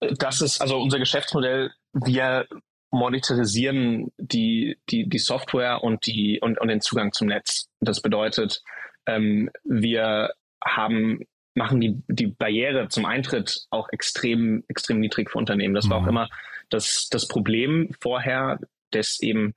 Das 0.00 0.40
ist 0.40 0.60
also 0.60 0.78
unser 0.78 0.98
Geschäftsmodell. 0.98 1.72
Wir 2.04 2.46
monetarisieren 2.90 4.12
die, 4.16 4.78
die, 4.88 5.08
die 5.08 5.18
Software 5.18 5.82
und, 5.82 6.06
die, 6.06 6.40
und, 6.40 6.60
und 6.60 6.68
den 6.68 6.80
Zugang 6.80 7.12
zum 7.12 7.28
Netz. 7.28 7.68
Das 7.80 8.00
bedeutet, 8.00 8.62
ähm, 9.06 9.50
wir 9.64 10.32
haben, 10.64 11.20
machen 11.54 11.80
die, 11.80 12.02
die 12.08 12.28
Barriere 12.28 12.88
zum 12.88 13.04
Eintritt 13.04 13.66
auch 13.70 13.88
extrem, 13.90 14.64
extrem 14.68 15.00
niedrig 15.00 15.30
für 15.30 15.38
Unternehmen. 15.38 15.74
Das 15.74 15.88
war 15.90 15.98
auch 15.98 16.02
mhm. 16.02 16.08
immer 16.08 16.28
das, 16.70 17.08
das 17.10 17.28
Problem 17.28 17.90
vorher, 18.00 18.58
dass 18.90 19.20
eben 19.20 19.54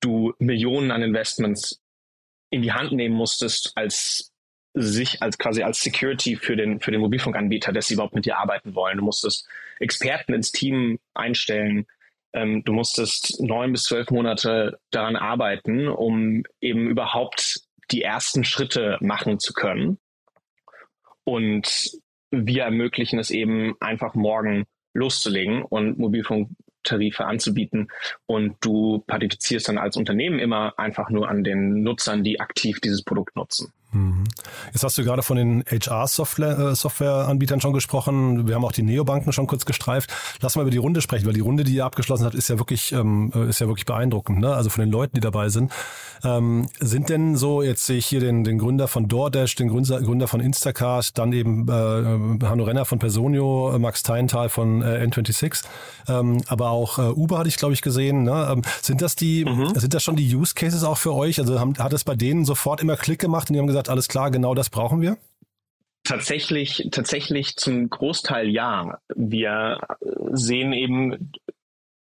du 0.00 0.34
Millionen 0.38 0.90
an 0.90 1.02
Investments 1.02 1.80
in 2.50 2.62
die 2.62 2.72
Hand 2.72 2.92
nehmen 2.92 3.14
musstest 3.14 3.72
als 3.74 4.33
sich 4.74 5.22
als 5.22 5.38
quasi 5.38 5.62
als 5.62 5.80
Security 5.82 6.36
für 6.36 6.56
den, 6.56 6.80
für 6.80 6.90
den 6.90 7.00
Mobilfunkanbieter, 7.00 7.72
dass 7.72 7.86
sie 7.86 7.94
überhaupt 7.94 8.14
mit 8.14 8.26
dir 8.26 8.38
arbeiten 8.38 8.74
wollen. 8.74 8.98
Du 8.98 9.04
musstest 9.04 9.48
Experten 9.78 10.34
ins 10.34 10.50
Team 10.52 10.98
einstellen. 11.14 11.86
Ähm, 12.32 12.64
du 12.64 12.72
musstest 12.72 13.40
neun 13.40 13.72
bis 13.72 13.84
zwölf 13.84 14.10
Monate 14.10 14.78
daran 14.90 15.16
arbeiten, 15.16 15.86
um 15.86 16.42
eben 16.60 16.90
überhaupt 16.90 17.60
die 17.92 18.02
ersten 18.02 18.44
Schritte 18.44 18.98
machen 19.00 19.38
zu 19.38 19.52
können. 19.52 19.98
Und 21.22 21.92
wir 22.30 22.64
ermöglichen 22.64 23.20
es 23.20 23.30
eben 23.30 23.76
einfach 23.80 24.14
morgen 24.14 24.64
loszulegen 24.92 25.62
und 25.62 25.98
Mobilfunktarife 25.98 27.24
anzubieten. 27.24 27.88
Und 28.26 28.56
du 28.60 29.04
partizipierst 29.06 29.68
dann 29.68 29.78
als 29.78 29.96
Unternehmen 29.96 30.40
immer 30.40 30.78
einfach 30.78 31.10
nur 31.10 31.28
an 31.28 31.44
den 31.44 31.82
Nutzern, 31.82 32.24
die 32.24 32.40
aktiv 32.40 32.80
dieses 32.80 33.04
Produkt 33.04 33.36
nutzen. 33.36 33.72
Mhm. 33.94 34.24
Jetzt 34.72 34.82
hast 34.82 34.98
du 34.98 35.04
gerade 35.04 35.22
von 35.22 35.36
den 35.36 35.64
HR-Software-Anbietern 35.70 37.60
schon 37.60 37.72
gesprochen. 37.72 38.46
Wir 38.46 38.56
haben 38.56 38.64
auch 38.64 38.72
die 38.72 38.82
Neobanken 38.82 39.32
schon 39.32 39.46
kurz 39.46 39.64
gestreift. 39.64 40.12
Lass 40.40 40.56
mal 40.56 40.62
über 40.62 40.70
die 40.70 40.78
Runde 40.78 41.00
sprechen, 41.00 41.26
weil 41.26 41.32
die 41.32 41.40
Runde, 41.40 41.64
die 41.64 41.74
ihr 41.74 41.84
abgeschlossen 41.84 42.24
habt, 42.24 42.34
ist 42.34 42.48
ja 42.48 42.58
wirklich, 42.58 42.92
ähm, 42.92 43.32
ist 43.48 43.60
ja 43.60 43.68
wirklich 43.68 43.86
beeindruckend. 43.86 44.40
Ne? 44.40 44.54
Also 44.54 44.70
von 44.70 44.84
den 44.84 44.90
Leuten, 44.90 45.14
die 45.14 45.20
dabei 45.20 45.48
sind. 45.48 45.72
Ähm, 46.24 46.66
sind 46.80 47.08
denn 47.08 47.36
so, 47.36 47.62
jetzt 47.62 47.86
sehe 47.86 47.98
ich 47.98 48.06
hier 48.06 48.20
den, 48.20 48.44
den 48.44 48.58
Gründer 48.58 48.88
von 48.88 49.08
DoorDash, 49.08 49.54
den 49.56 49.68
Gründer, 49.68 50.00
Gründer 50.00 50.26
von 50.26 50.40
Instacart, 50.40 51.16
dann 51.18 51.32
eben 51.32 51.68
äh, 51.68 52.46
Hanno 52.46 52.64
Renner 52.64 52.84
von 52.84 52.98
Personio, 52.98 53.76
Max 53.78 54.02
Teintal 54.02 54.48
von 54.48 54.82
äh, 54.82 55.06
N26, 55.06 55.62
ähm, 56.08 56.42
aber 56.48 56.70
auch 56.70 56.98
äh, 56.98 57.02
Uber 57.02 57.38
hatte 57.38 57.48
ich, 57.48 57.56
glaube 57.56 57.74
ich, 57.74 57.82
gesehen. 57.82 58.22
Ne? 58.22 58.48
Ähm, 58.50 58.62
sind 58.80 59.02
das 59.02 59.16
die, 59.16 59.44
mhm. 59.44 59.74
sind 59.74 59.92
das 59.92 60.02
schon 60.02 60.16
die 60.16 60.34
Use 60.34 60.54
Cases 60.54 60.82
auch 60.82 60.98
für 60.98 61.12
euch? 61.12 61.38
Also 61.38 61.60
haben, 61.60 61.76
hat 61.78 61.92
es 61.92 62.04
bei 62.04 62.14
denen 62.16 62.44
sofort 62.44 62.80
immer 62.80 62.96
Klick 62.96 63.20
gemacht 63.20 63.50
und 63.50 63.54
die 63.54 63.60
haben 63.60 63.66
gesagt, 63.66 63.83
alles 63.88 64.08
klar, 64.08 64.30
genau 64.30 64.54
das 64.54 64.70
brauchen 64.70 65.00
wir? 65.00 65.16
Tatsächlich, 66.04 66.88
tatsächlich 66.90 67.56
zum 67.56 67.88
Großteil 67.88 68.48
ja. 68.48 68.98
Wir 69.14 69.80
sehen 70.32 70.72
eben 70.72 71.32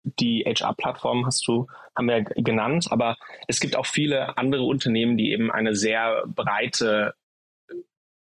die 0.03 0.43
HR-Plattform 0.43 1.25
hast 1.25 1.47
du, 1.47 1.67
haben 1.95 2.07
wir 2.07 2.23
genannt, 2.23 2.87
aber 2.89 3.17
es 3.47 3.59
gibt 3.59 3.75
auch 3.75 3.85
viele 3.85 4.37
andere 4.37 4.63
Unternehmen, 4.63 5.17
die 5.17 5.31
eben 5.31 5.51
eine 5.51 5.75
sehr 5.75 6.23
breite 6.27 7.13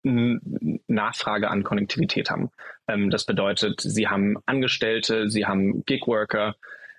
Nachfrage 0.04 1.48
an 1.48 1.62
Konnektivität 1.62 2.30
haben. 2.30 2.50
Ähm, 2.88 3.10
das 3.10 3.24
bedeutet, 3.24 3.80
sie 3.80 4.08
haben 4.08 4.36
Angestellte, 4.46 5.30
sie 5.30 5.46
haben 5.46 5.84
Gigworker, 5.84 6.56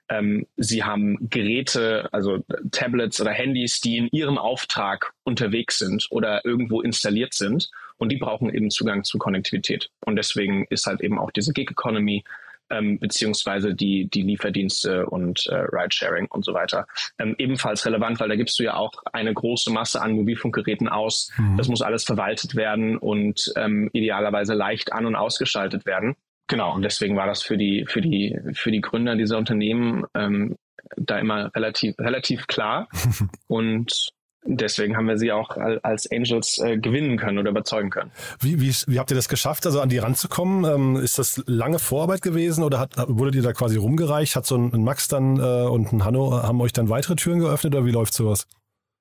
ähm, 0.10 0.45
sie 0.57 0.83
haben 0.83 1.29
Geräte, 1.29 2.10
also 2.12 2.43
Tablets 2.72 3.22
oder 3.22 3.31
Handys, 3.31 3.79
die 3.79 3.98
in 3.98 4.10
ihrem 4.12 4.38
Auftrag 4.38 5.13
unterwegs 5.24 5.79
sind 5.79 6.07
oder 6.10 6.45
irgendwo 6.45 6.81
installiert 6.81 7.33
sind 7.33 7.69
und 7.98 8.12
die 8.12 8.17
brauchen 8.17 8.53
eben 8.53 8.69
Zugang 8.69 9.03
zu 9.03 9.17
Konnektivität. 9.17 9.89
Und 10.05 10.15
deswegen 10.15 10.65
ist 10.69 10.86
halt 10.86 11.01
eben 11.01 11.19
auch 11.19 11.31
diese 11.31 11.53
Gig 11.53 11.72
Economy 11.72 12.24
ähm, 12.69 13.00
beziehungsweise 13.00 13.74
die, 13.74 14.10
die 14.10 14.22
Lieferdienste 14.24 15.05
und 15.05 15.45
äh, 15.48 15.55
Ridesharing 15.55 16.27
und 16.27 16.45
so 16.45 16.53
weiter 16.53 16.88
ähm, 17.19 17.36
ebenfalls 17.38 17.86
relevant, 17.86 18.19
weil 18.19 18.29
da 18.29 18.36
gibst 18.36 18.57
du 18.60 18.63
ja 18.63 18.75
auch 18.75 18.91
eine 19.12 19.33
große 19.33 19.72
Masse 19.72 20.01
an 20.01 20.13
Mobilfunkgeräten 20.13 20.88
aus. 20.88 21.31
Mhm. 21.38 21.57
Das 21.57 21.67
muss 21.67 21.81
alles 21.81 22.03
verwaltet 22.03 22.55
werden 22.55 22.98
und 22.98 23.51
ähm, 23.55 23.89
idealerweise 23.93 24.53
leicht 24.53 24.93
an- 24.93 25.05
und 25.05 25.15
ausgeschaltet 25.15 25.86
werden. 25.86 26.15
Genau, 26.47 26.73
und 26.73 26.81
deswegen 26.81 27.15
war 27.15 27.27
das 27.27 27.41
für 27.41 27.57
die, 27.57 27.85
für 27.88 28.01
die, 28.01 28.38
für 28.53 28.71
die 28.71 28.81
Gründer 28.81 29.15
dieser 29.15 29.38
Unternehmen 29.38 30.05
ähm, 30.13 30.55
da 30.97 31.19
immer 31.19 31.53
relativ, 31.55 31.97
relativ 32.00 32.47
klar. 32.47 32.89
und 33.47 34.09
deswegen 34.45 34.97
haben 34.97 35.07
wir 35.07 35.17
sie 35.17 35.31
auch 35.31 35.51
als 35.83 36.12
Angels 36.12 36.59
äh, 36.59 36.77
gewinnen 36.77 37.17
können 37.17 37.38
oder 37.38 37.51
überzeugen 37.51 37.89
können. 37.89 38.12
Wie, 38.39 38.59
wie, 38.59 38.73
wie 38.88 39.00
habt 39.00 39.12
ihr 39.12 39.15
das 39.15 39.29
geschafft, 39.29 39.65
also 39.65 39.79
an 39.79 39.89
die 39.89 39.97
ranzukommen? 39.97 40.65
Ähm, 40.65 40.95
ist 40.97 41.17
das 41.17 41.41
lange 41.47 41.79
Vorarbeit 41.79 42.21
gewesen 42.21 42.63
oder 42.63 42.79
hat, 42.79 42.91
wurdet 43.07 43.35
ihr 43.35 43.41
da 43.41 43.53
quasi 43.53 43.77
rumgereicht? 43.77 44.35
Hat 44.35 44.45
so 44.45 44.57
ein, 44.57 44.83
Max 44.83 45.07
dann 45.07 45.38
äh, 45.38 45.67
und 45.67 45.93
ein 45.93 46.03
Hanno, 46.03 46.43
haben 46.43 46.59
euch 46.62 46.73
dann 46.73 46.89
weitere 46.89 47.15
Türen 47.15 47.39
geöffnet 47.39 47.73
oder 47.73 47.85
wie 47.85 47.91
läuft 47.91 48.13
sowas? 48.13 48.47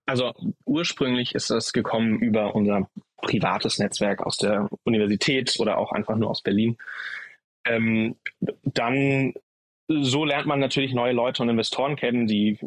Also 0.07 0.33
ursprünglich 0.65 1.35
ist 1.35 1.51
das 1.51 1.73
gekommen 1.73 2.19
über 2.19 2.55
unser 2.55 2.89
privates 3.19 3.79
Netzwerk 3.79 4.23
aus 4.23 4.37
der 4.37 4.69
Universität 4.85 5.57
oder 5.61 5.79
auch 5.79 5.93
einfach 5.93 6.17
nur 6.17 6.31
aus 6.31 6.43
Berlin. 6.43 6.77
Ähm, 7.65 8.17
dann 8.65 9.35
so 9.89 10.25
lernt 10.25 10.47
man 10.47 10.61
natürlich 10.61 10.95
neue 10.95 11.13
Leute 11.13 11.43
und 11.43 11.49
Investoren 11.49 11.97
kennen, 11.97 12.27
die 12.27 12.59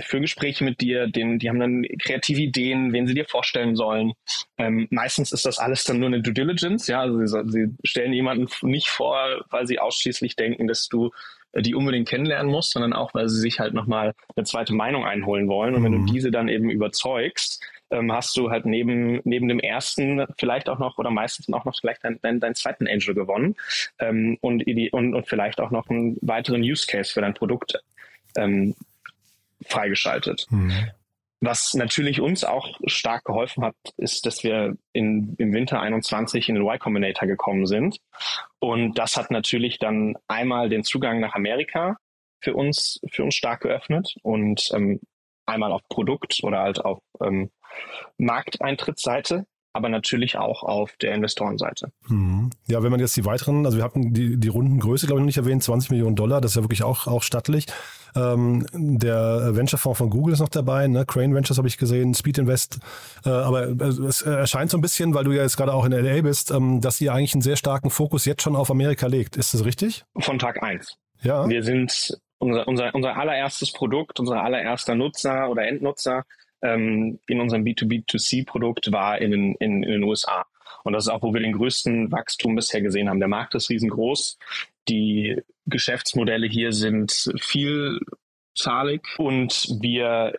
für 0.00 0.20
Gespräche 0.20 0.64
mit 0.64 0.80
dir, 0.80 1.06
den, 1.06 1.38
die 1.38 1.48
haben 1.48 1.60
dann 1.60 1.84
kreative 2.02 2.40
Ideen, 2.40 2.92
wen 2.92 3.06
sie 3.06 3.14
dir 3.14 3.24
vorstellen 3.24 3.76
sollen. 3.76 4.12
Ähm, 4.58 4.86
meistens 4.90 5.32
ist 5.32 5.46
das 5.46 5.58
alles 5.58 5.84
dann 5.84 6.00
nur 6.00 6.08
eine 6.08 6.20
Due 6.20 6.34
Diligence, 6.34 6.86
ja, 6.88 7.00
also 7.00 7.24
sie, 7.24 7.50
sie 7.50 7.68
stellen 7.84 8.12
jemanden 8.12 8.48
nicht 8.62 8.88
vor, 8.88 9.44
weil 9.50 9.66
sie 9.66 9.78
ausschließlich 9.78 10.36
denken, 10.36 10.66
dass 10.66 10.88
du 10.88 11.10
die 11.56 11.74
unbedingt 11.74 12.08
kennenlernen 12.08 12.50
musst, 12.50 12.72
sondern 12.72 12.92
auch, 12.92 13.12
weil 13.14 13.28
sie 13.28 13.40
sich 13.40 13.58
halt 13.58 13.74
nochmal 13.74 14.14
eine 14.36 14.44
zweite 14.44 14.72
Meinung 14.72 15.04
einholen 15.04 15.48
wollen. 15.48 15.74
Und 15.74 15.82
wenn 15.82 15.92
mhm. 15.92 16.06
du 16.06 16.12
diese 16.12 16.30
dann 16.30 16.48
eben 16.48 16.70
überzeugst, 16.70 17.64
ähm, 17.90 18.12
hast 18.12 18.36
du 18.36 18.50
halt 18.50 18.66
neben, 18.66 19.20
neben 19.24 19.48
dem 19.48 19.60
ersten 19.60 20.26
vielleicht 20.38 20.68
auch 20.68 20.78
noch 20.78 20.98
oder 20.98 21.10
meistens 21.10 21.52
auch 21.52 21.64
noch 21.64 21.76
vielleicht 21.78 22.04
deinen 22.04 22.20
dein, 22.22 22.40
dein 22.40 22.54
zweiten 22.54 22.86
Angel 22.86 23.14
gewonnen 23.14 23.56
ähm, 23.98 24.38
und, 24.40 24.64
und, 24.92 25.14
und 25.14 25.28
vielleicht 25.28 25.60
auch 25.60 25.70
noch 25.70 25.88
einen 25.88 26.16
weiteren 26.20 26.62
Use 26.62 26.86
Case 26.86 27.12
für 27.12 27.20
dein 27.20 27.34
Produkt 27.34 27.78
ähm, 28.36 28.74
freigeschaltet. 29.66 30.46
Mhm. 30.50 30.90
Was 31.42 31.72
natürlich 31.72 32.20
uns 32.20 32.44
auch 32.44 32.78
stark 32.84 33.24
geholfen 33.24 33.64
hat, 33.64 33.74
ist, 33.96 34.26
dass 34.26 34.44
wir 34.44 34.76
in, 34.92 35.34
im 35.38 35.54
Winter 35.54 35.80
21 35.80 36.50
in 36.50 36.56
den 36.56 36.64
Y 36.64 36.78
Combinator 36.78 37.26
gekommen 37.26 37.66
sind. 37.66 37.96
Und 38.58 38.98
das 38.98 39.16
hat 39.16 39.30
natürlich 39.30 39.78
dann 39.78 40.16
einmal 40.28 40.68
den 40.68 40.84
Zugang 40.84 41.18
nach 41.18 41.34
Amerika 41.34 41.96
für 42.40 42.54
uns, 42.54 43.00
für 43.10 43.24
uns 43.24 43.34
stark 43.34 43.62
geöffnet 43.62 44.16
und 44.22 44.68
ähm, 44.74 45.00
einmal 45.46 45.72
auf 45.72 45.80
Produkt 45.88 46.40
oder 46.42 46.60
halt 46.60 46.84
auf 46.84 47.02
ähm, 47.22 47.50
Markteintrittsseite, 48.18 49.46
aber 49.72 49.88
natürlich 49.88 50.36
auch 50.36 50.62
auf 50.62 50.96
der 51.00 51.14
Investorenseite. 51.14 51.92
Mhm. 52.08 52.50
Ja, 52.66 52.82
wenn 52.82 52.90
man 52.90 53.00
jetzt 53.00 53.16
die 53.16 53.24
weiteren, 53.24 53.66
also 53.66 53.78
wir 53.78 53.84
hatten 53.84 54.12
die, 54.12 54.36
die 54.36 54.48
Rundengröße, 54.48 55.06
glaube 55.06 55.20
ich, 55.20 55.22
noch 55.22 55.26
nicht 55.26 55.36
erwähnt, 55.36 55.62
20 55.62 55.90
Millionen 55.90 56.16
Dollar, 56.16 56.40
das 56.40 56.52
ist 56.52 56.56
ja 56.56 56.62
wirklich 56.62 56.82
auch, 56.82 57.06
auch 57.06 57.22
stattlich. 57.22 57.66
Ähm, 58.16 58.66
der 58.72 59.54
Venture-Fonds 59.54 59.98
von 59.98 60.10
Google 60.10 60.34
ist 60.34 60.40
noch 60.40 60.48
dabei, 60.48 60.88
ne? 60.88 61.06
Crane 61.06 61.34
Ventures 61.34 61.58
habe 61.58 61.68
ich 61.68 61.78
gesehen, 61.78 62.14
Speed 62.14 62.38
Invest. 62.38 62.80
Äh, 63.24 63.28
aber 63.28 63.68
es 63.68 64.22
erscheint 64.22 64.70
so 64.70 64.78
ein 64.78 64.80
bisschen, 64.80 65.14
weil 65.14 65.24
du 65.24 65.32
ja 65.32 65.42
jetzt 65.42 65.56
gerade 65.56 65.72
auch 65.72 65.84
in 65.84 65.92
LA 65.92 66.22
bist, 66.22 66.50
ähm, 66.50 66.80
dass 66.80 67.00
ihr 67.00 67.14
eigentlich 67.14 67.34
einen 67.34 67.42
sehr 67.42 67.56
starken 67.56 67.90
Fokus 67.90 68.24
jetzt 68.24 68.42
schon 68.42 68.56
auf 68.56 68.70
Amerika 68.70 69.06
legt. 69.06 69.36
Ist 69.36 69.54
das 69.54 69.64
richtig? 69.64 70.04
Von 70.18 70.40
Tag 70.40 70.62
eins. 70.62 70.96
Ja. 71.22 71.48
Wir 71.48 71.62
sind 71.62 72.18
unser, 72.38 72.66
unser, 72.66 72.94
unser 72.94 73.16
allererstes 73.16 73.72
Produkt, 73.72 74.18
unser 74.18 74.42
allererster 74.42 74.94
Nutzer 74.94 75.48
oder 75.48 75.68
Endnutzer 75.68 76.24
ähm, 76.62 77.18
in 77.26 77.40
unserem 77.40 77.64
B2B2C-Produkt 77.64 78.92
war 78.92 79.18
in 79.18 79.30
den, 79.30 79.54
in, 79.56 79.82
in 79.82 79.90
den 79.90 80.04
USA. 80.04 80.46
Und 80.84 80.92
das 80.92 81.04
ist 81.04 81.10
auch, 81.10 81.22
wo 81.22 81.32
wir 81.34 81.40
den 81.40 81.52
größten 81.52 82.10
Wachstum 82.10 82.54
bisher 82.54 82.80
gesehen 82.80 83.08
haben. 83.08 83.20
Der 83.20 83.28
Markt 83.28 83.54
ist 83.54 83.70
riesengroß. 83.70 84.38
Die 84.88 85.40
Geschäftsmodelle 85.66 86.46
hier 86.46 86.72
sind 86.72 87.30
vielzahlig 87.40 89.02
und 89.18 89.76
wir 89.80 90.38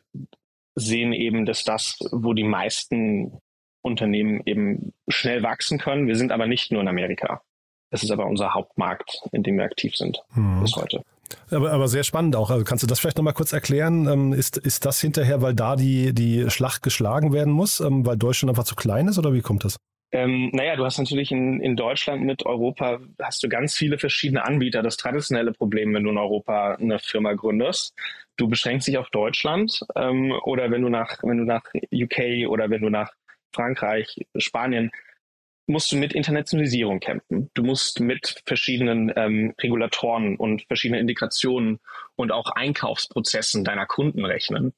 sehen 0.75 1.13
eben, 1.13 1.45
dass 1.45 1.63
das, 1.63 1.99
wo 2.11 2.33
die 2.33 2.43
meisten 2.43 3.39
Unternehmen 3.81 4.41
eben 4.45 4.93
schnell 5.07 5.43
wachsen 5.43 5.79
können. 5.79 6.07
Wir 6.07 6.15
sind 6.15 6.31
aber 6.31 6.47
nicht 6.47 6.71
nur 6.71 6.81
in 6.81 6.87
Amerika. 6.87 7.41
Das 7.89 8.03
ist 8.03 8.11
aber 8.11 8.25
unser 8.25 8.53
Hauptmarkt, 8.53 9.21
in 9.31 9.43
dem 9.43 9.57
wir 9.57 9.65
aktiv 9.65 9.95
sind 9.95 10.23
mhm. 10.33 10.61
bis 10.61 10.75
heute. 10.75 11.03
Aber, 11.50 11.71
aber 11.71 11.88
sehr 11.88 12.03
spannend 12.03 12.35
auch. 12.35 12.50
Also 12.50 12.63
kannst 12.63 12.83
du 12.83 12.88
das 12.88 13.00
vielleicht 13.00 13.17
nochmal 13.17 13.33
kurz 13.33 13.53
erklären? 13.53 14.07
Ähm, 14.07 14.33
ist, 14.33 14.57
ist 14.57 14.85
das 14.85 15.00
hinterher, 15.01 15.41
weil 15.41 15.53
da 15.53 15.75
die, 15.75 16.13
die 16.13 16.50
Schlacht 16.50 16.83
geschlagen 16.83 17.33
werden 17.33 17.53
muss, 17.53 17.79
ähm, 17.79 18.05
weil 18.05 18.17
Deutschland 18.17 18.50
einfach 18.50 18.63
zu 18.63 18.75
klein 18.75 19.07
ist 19.07 19.17
oder 19.17 19.33
wie 19.33 19.41
kommt 19.41 19.63
das? 19.63 19.77
Ähm, 20.13 20.50
naja, 20.51 20.75
du 20.75 20.83
hast 20.83 20.97
natürlich 20.97 21.31
in, 21.31 21.61
in 21.61 21.77
Deutschland 21.77 22.23
mit 22.23 22.45
Europa, 22.45 23.00
hast 23.21 23.43
du 23.43 23.50
ganz 23.50 23.77
viele 23.77 23.97
verschiedene 23.97 24.43
Anbieter. 24.43 24.83
Das 24.83 24.97
traditionelle 24.97 25.53
Problem, 25.53 25.93
wenn 25.93 26.03
du 26.03 26.09
in 26.09 26.17
Europa 26.17 26.75
eine 26.75 27.00
Firma 27.00 27.33
gründest, 27.33 27.93
du 28.35 28.50
beschränkst 28.50 28.88
dich 28.88 28.97
auf 28.97 29.09
Deutschland 29.09 29.79
ähm, 29.95 30.33
oder 30.43 30.69
wenn 30.69 30.81
du 30.81 30.89
nach, 30.89 31.19
wenn 31.23 31.38
du 31.38 31.45
nach 31.45 31.63
UK 31.93 32.49
oder 32.49 32.69
wenn 32.69 32.82
du 32.82 32.89
nach 32.89 33.12
Frankreich, 33.53 34.25
Spanien, 34.38 34.91
musst 35.71 35.91
du 35.91 35.97
mit 35.97 36.13
Internationalisierung 36.13 36.99
kämpfen. 36.99 37.49
Du 37.53 37.63
musst 37.63 37.99
mit 37.99 38.41
verschiedenen 38.45 39.12
ähm, 39.15 39.53
Regulatoren 39.60 40.36
und 40.36 40.63
verschiedenen 40.67 41.01
Integrationen 41.01 41.79
und 42.15 42.31
auch 42.31 42.51
Einkaufsprozessen 42.51 43.63
deiner 43.63 43.86
Kunden 43.86 44.23
rechnen. 44.25 44.73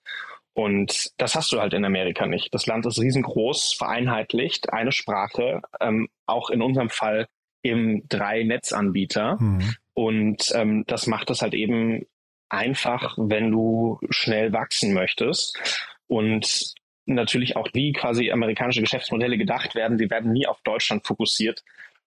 Und 0.53 1.11
das 1.17 1.35
hast 1.35 1.51
du 1.51 1.59
halt 1.59 1.73
in 1.73 1.83
Amerika 1.83 2.27
nicht. 2.27 2.53
Das 2.53 2.67
Land 2.67 2.85
ist 2.85 2.99
riesengroß, 2.99 3.73
vereinheitlicht, 3.73 4.71
eine 4.71 4.91
Sprache, 4.91 5.61
ähm, 5.81 6.07
auch 6.27 6.49
in 6.49 6.61
unserem 6.61 6.89
Fall 6.89 7.27
eben 7.63 8.07
drei 8.07 8.43
Netzanbieter. 8.43 9.37
Mhm. 9.39 9.75
Und 9.93 10.51
ähm, 10.53 10.83
das 10.85 11.07
macht 11.07 11.29
es 11.31 11.41
halt 11.41 11.55
eben 11.55 12.05
einfach, 12.49 13.17
wenn 13.17 13.51
du 13.51 13.99
schnell 14.09 14.53
wachsen 14.53 14.93
möchtest. 14.93 15.57
Und 16.07 16.75
natürlich 17.05 17.55
auch, 17.55 17.67
wie 17.73 17.91
quasi 17.93 18.31
amerikanische 18.31 18.81
Geschäftsmodelle 18.81 19.37
gedacht 19.37 19.75
werden. 19.75 19.97
Sie 19.97 20.09
werden 20.09 20.31
nie 20.31 20.47
auf 20.47 20.61
Deutschland 20.63 21.05
fokussiert, 21.05 21.63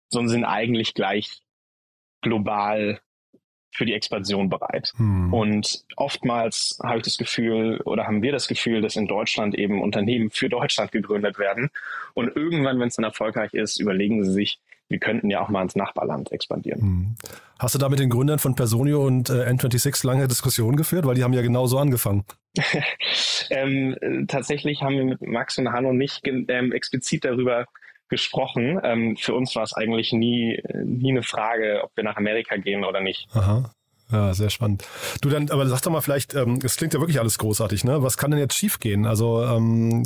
sondern 0.09 0.29
sind 0.29 0.45
eigentlich 0.45 0.95
gleich 0.95 1.43
global 2.23 3.01
für 3.77 3.85
die 3.85 3.93
Expansion 3.93 4.49
bereit. 4.49 4.93
Hm. 4.97 5.33
Und 5.35 5.85
oftmals 5.97 6.79
habe 6.83 6.99
ich 6.99 7.05
das 7.05 7.19
Gefühl 7.19 7.81
oder 7.85 8.07
haben 8.07 8.23
wir 8.23 8.33
das 8.33 8.49
Gefühl, 8.49 8.81
dass 8.81 8.97
in 8.97 9.07
Deutschland 9.07 9.55
eben 9.55 9.83
Unternehmen 9.83 10.31
für 10.31 10.49
Deutschland 10.49 10.93
gegründet 10.93 11.39
werden. 11.39 11.71
Und 12.15 12.35
irgendwann, 12.35 12.81
wenn 12.81 12.89
es 12.89 12.97
dann 12.97 13.05
erfolgreich 13.05 13.53
ist, 13.53 13.79
überlegen 13.79 14.25
sie 14.25 14.33
sich, 14.33 14.59
wir 14.89 14.99
könnten 14.99 15.31
ja 15.31 15.41
auch 15.41 15.49
mal 15.49 15.63
ins 15.63 15.77
Nachbarland 15.77 16.33
expandieren. 16.33 16.81
Hm. 16.81 17.15
Hast 17.59 17.75
du 17.75 17.79
da 17.79 17.89
mit 17.89 17.99
den 17.99 18.11
Gründern 18.11 18.39
von 18.39 18.55
Personio 18.55 19.05
und 19.05 19.31
äh, 19.31 19.45
N26 19.49 20.07
lange 20.07 20.29
Diskussionen 20.29 20.77
geführt? 20.77 21.07
Weil 21.07 21.15
die 21.15 21.25
haben 21.25 21.33
ja 21.33 21.43
genau 21.43 21.67
so 21.67 21.79
angefangen. 21.79 22.25
ähm, 23.51 23.97
tatsächlich 24.29 24.83
haben 24.83 24.97
wir 24.97 25.05
mit 25.05 25.23
Max 25.23 25.59
und 25.59 25.73
Hanno 25.73 25.93
nicht 25.93 26.23
ähm, 26.27 26.73
explizit 26.73 27.25
darüber 27.25 27.67
gesprochen. 28.09 28.81
Ähm, 28.85 29.17
für 29.17 29.35
uns 29.35 29.57
war 29.57 29.65
es 29.65 29.73
eigentlich 29.73 30.13
nie, 30.13 30.63
nie 30.85 31.11
eine 31.11 31.23
Frage, 31.23 31.83
ob 31.83 31.97
wir 31.97 32.05
nach 32.05 32.17
Amerika 32.17 32.57
gehen 32.57 32.85
oder 32.85 33.01
nicht. 33.01 33.29
Aha. 33.33 33.71
Ja, 34.13 34.35
sehr 34.35 34.51
spannend. 34.51 34.85
Du 35.21 35.29
dann, 35.29 35.51
aber 35.51 35.67
sag 35.67 35.83
doch 35.83 35.91
mal 35.91 36.01
vielleicht, 36.01 36.35
ähm, 36.35 36.61
es 36.63 36.77
klingt 36.77 36.95
ja 36.95 37.01
wirklich 37.01 37.19
alles 37.19 37.39
großartig, 37.39 37.83
ne? 37.83 38.03
Was 38.05 38.17
kann 38.17 38.31
denn 38.31 38.39
jetzt 38.39 38.55
schiefgehen? 38.55 39.05
Also 39.05 39.43
ähm, 39.43 40.05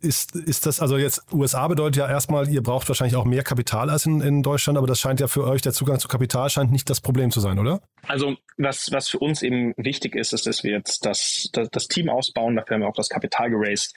ist, 0.00 0.34
ist 0.34 0.64
das, 0.64 0.80
also 0.80 0.96
jetzt 0.96 1.22
USA 1.30 1.68
bedeutet 1.68 1.96
ja 1.96 2.08
erstmal, 2.08 2.48
ihr 2.48 2.62
braucht 2.62 2.88
wahrscheinlich 2.88 3.16
auch 3.16 3.26
mehr 3.26 3.42
Kapital 3.42 3.90
als 3.90 4.06
in, 4.06 4.22
in 4.22 4.42
Deutschland, 4.42 4.78
aber 4.78 4.86
das 4.86 4.98
scheint 4.98 5.20
ja 5.20 5.28
für 5.28 5.44
euch, 5.44 5.60
der 5.60 5.74
Zugang 5.74 5.98
zu 5.98 6.08
Kapital 6.08 6.48
scheint 6.48 6.72
nicht 6.72 6.88
das 6.88 7.02
Problem 7.02 7.30
zu 7.30 7.40
sein, 7.40 7.58
oder? 7.58 7.82
Also 8.08 8.36
was, 8.56 8.90
was 8.92 9.08
für 9.08 9.18
uns 9.18 9.42
eben 9.42 9.74
wichtig 9.76 10.14
ist, 10.14 10.32
ist, 10.32 10.46
dass 10.46 10.64
wir 10.64 10.72
jetzt 10.72 11.04
das, 11.04 11.50
das, 11.52 11.68
das 11.70 11.88
Team 11.88 12.08
ausbauen, 12.08 12.56
dafür 12.56 12.76
haben 12.76 12.82
wir 12.82 12.88
auch 12.88 12.96
das 12.96 13.10
Kapital 13.10 13.50
geraced. 13.50 13.94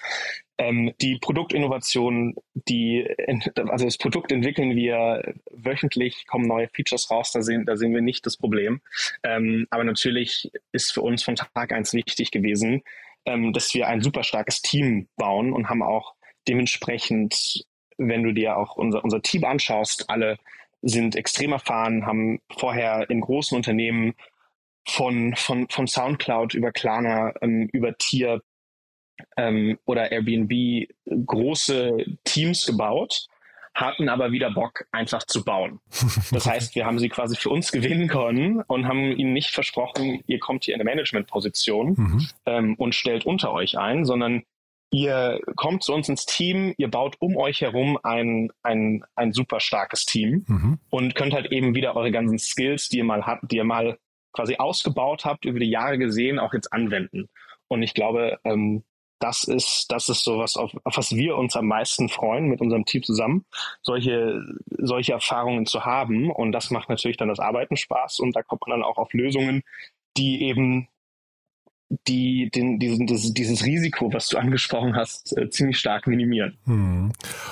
Ähm, 0.60 0.92
die 1.02 1.18
Produktinnovation, 1.20 2.36
die, 2.54 3.08
also 3.56 3.86
das 3.86 3.98
Produkt 3.98 4.30
entwickeln 4.34 4.76
wir 4.76 5.34
wöchentlich, 5.52 6.28
kommen 6.28 6.48
neue 6.48 6.68
Features 6.68 7.10
raus, 7.10 7.32
da 7.32 7.42
sehen, 7.42 7.66
da 7.66 7.78
sehen 7.78 7.94
wir 7.94 8.02
nicht 8.02 8.26
das 8.26 8.36
Problem. 8.36 8.82
Ähm, 9.24 9.68
aber 9.70 9.86
natürlich 9.86 10.52
ist 10.74 10.92
für 10.92 11.02
uns 11.02 11.24
von 11.24 11.38
Tag 11.38 11.72
eins 11.72 11.94
wichtig 11.94 12.32
gewesen, 12.32 12.84
ähm, 13.26 13.54
dass 13.54 13.74
wir 13.74 13.88
ein 13.88 14.02
super 14.02 14.24
starkes 14.24 14.62
Team 14.62 15.08
bauen 15.16 15.54
und 15.54 15.70
haben 15.70 15.82
auch 15.82 16.16
dementsprechend, 16.46 17.66
wenn 17.98 18.24
du 18.24 18.34
dir 18.34 18.58
auch 18.58 18.76
unser, 18.76 19.02
unser 19.02 19.22
Team 19.22 19.46
anschaust, 19.46 20.10
alle 20.10 20.38
sind 20.82 21.16
extrem 21.16 21.54
erfahren, 21.54 22.06
haben 22.06 22.40
vorher 22.52 23.10
in 23.10 23.22
großen 23.22 23.56
Unternehmen 23.56 24.14
von, 24.86 25.36
von, 25.36 25.70
von 25.70 25.88
Soundcloud 25.88 26.54
über 26.54 26.74
Klarna, 26.74 27.34
ähm, 27.42 27.70
über 27.72 27.98
Tier 27.98 28.42
ähm, 29.38 29.78
oder 29.86 30.12
Airbnb 30.12 30.88
große 31.06 32.06
Teams 32.24 32.66
gebaut, 32.66 33.28
hatten 33.74 34.10
aber 34.10 34.32
wieder 34.32 34.52
Bock, 34.52 34.86
einfach 34.92 35.24
zu 35.24 35.44
bauen. 35.44 35.80
Das 36.32 36.46
heißt, 36.46 36.76
wir 36.76 36.86
haben 36.86 37.00
sie 37.00 37.10
quasi 37.10 37.36
für 37.36 37.50
uns 37.50 37.72
gewinnen 37.72 38.08
können 38.08 38.62
und 38.68 38.88
haben 38.88 39.12
ihnen 39.12 39.34
nicht 39.34 39.50
versprochen, 39.50 40.22
ihr 40.28 40.40
kommt 40.40 40.66
hier 40.66 40.76
in 40.76 40.82
eine 40.82 40.90
Managementposition 40.90 41.94
mhm. 41.98 42.28
ähm, 42.46 42.76
und 42.76 42.94
stellt 42.94 43.26
unter 43.26 43.52
euch 43.52 43.78
ein, 43.78 44.06
sondern 44.06 44.44
ihr 44.92 45.40
kommt 45.56 45.84
zu 45.84 45.94
uns 45.94 46.10
ins 46.10 46.26
Team, 46.26 46.74
ihr 46.78 46.90
baut 46.90 47.16
um 47.20 47.38
euch 47.38 47.62
herum 47.62 47.98
ein, 48.04 48.52
ein, 48.64 49.04
ein 49.16 49.34
super 49.34 49.60
starkes 49.60 50.06
Team 50.06 50.46
mhm. 50.48 50.80
und 50.90 51.16
könnt 51.16 51.34
halt 51.34 51.52
eben 51.52 51.76
wieder 51.76 51.96
eure 51.96 52.12
ganzen 52.12 52.40
Skills, 52.40 52.90
die 52.90 52.98
ihr 52.98 53.04
mal 53.04 53.26
habt, 53.26 53.52
die 53.52 53.58
ihr 53.58 53.64
mal 53.64 53.98
quasi 54.34 54.58
ausgebaut 54.58 55.26
habt, 55.26 55.46
über 55.46 55.60
die 55.60 55.70
Jahre 55.70 55.98
gesehen, 55.98 56.40
auch 56.40 56.54
jetzt 56.54 56.72
anwenden. 56.72 57.28
Und 57.68 57.84
ich 57.84 57.94
glaube, 57.94 58.40
ähm, 58.44 58.84
das 59.20 59.44
ist, 59.44 59.88
das 59.90 60.10
ist 60.10 60.24
sowas, 60.24 60.56
auf, 60.56 60.72
auf 60.84 60.98
was 60.98 61.16
wir 61.16 61.38
uns 61.38 61.56
am 61.56 61.68
meisten 61.68 62.10
freuen 62.10 62.48
mit 62.48 62.62
unserem 62.62 62.86
Team 62.86 63.04
zusammen, 63.04 63.46
solche, 63.82 64.42
solche 64.78 65.14
Erfahrungen 65.14 65.66
zu 65.66 65.86
haben. 65.86 66.32
Und 66.32 66.52
das 66.52 66.72
macht 66.72 66.90
natürlich 66.90 67.18
dann 67.18 67.28
das 67.28 67.40
Arbeiten 67.40 67.78
Spaß 67.78 68.20
und 68.20 68.36
da 68.36 68.44
kommt 68.44 68.62
man 68.68 68.80
dann 68.80 68.90
auch 68.90 68.98
auf 68.98 69.14
Lösungen, 69.14 69.64
die 70.18 70.44
eben 70.44 70.88
die 72.08 72.50
den, 72.52 72.78
diesen, 72.78 73.08
dieses, 73.08 73.34
dieses 73.34 73.66
Risiko, 73.66 74.14
was 74.14 74.28
du 74.28 74.38
angesprochen 74.38 74.96
hast, 74.96 75.36
äh, 75.38 75.50
ziemlich 75.50 75.80
stark 75.80 76.06
minimieren. 76.06 76.58
Hm. 76.66 77.12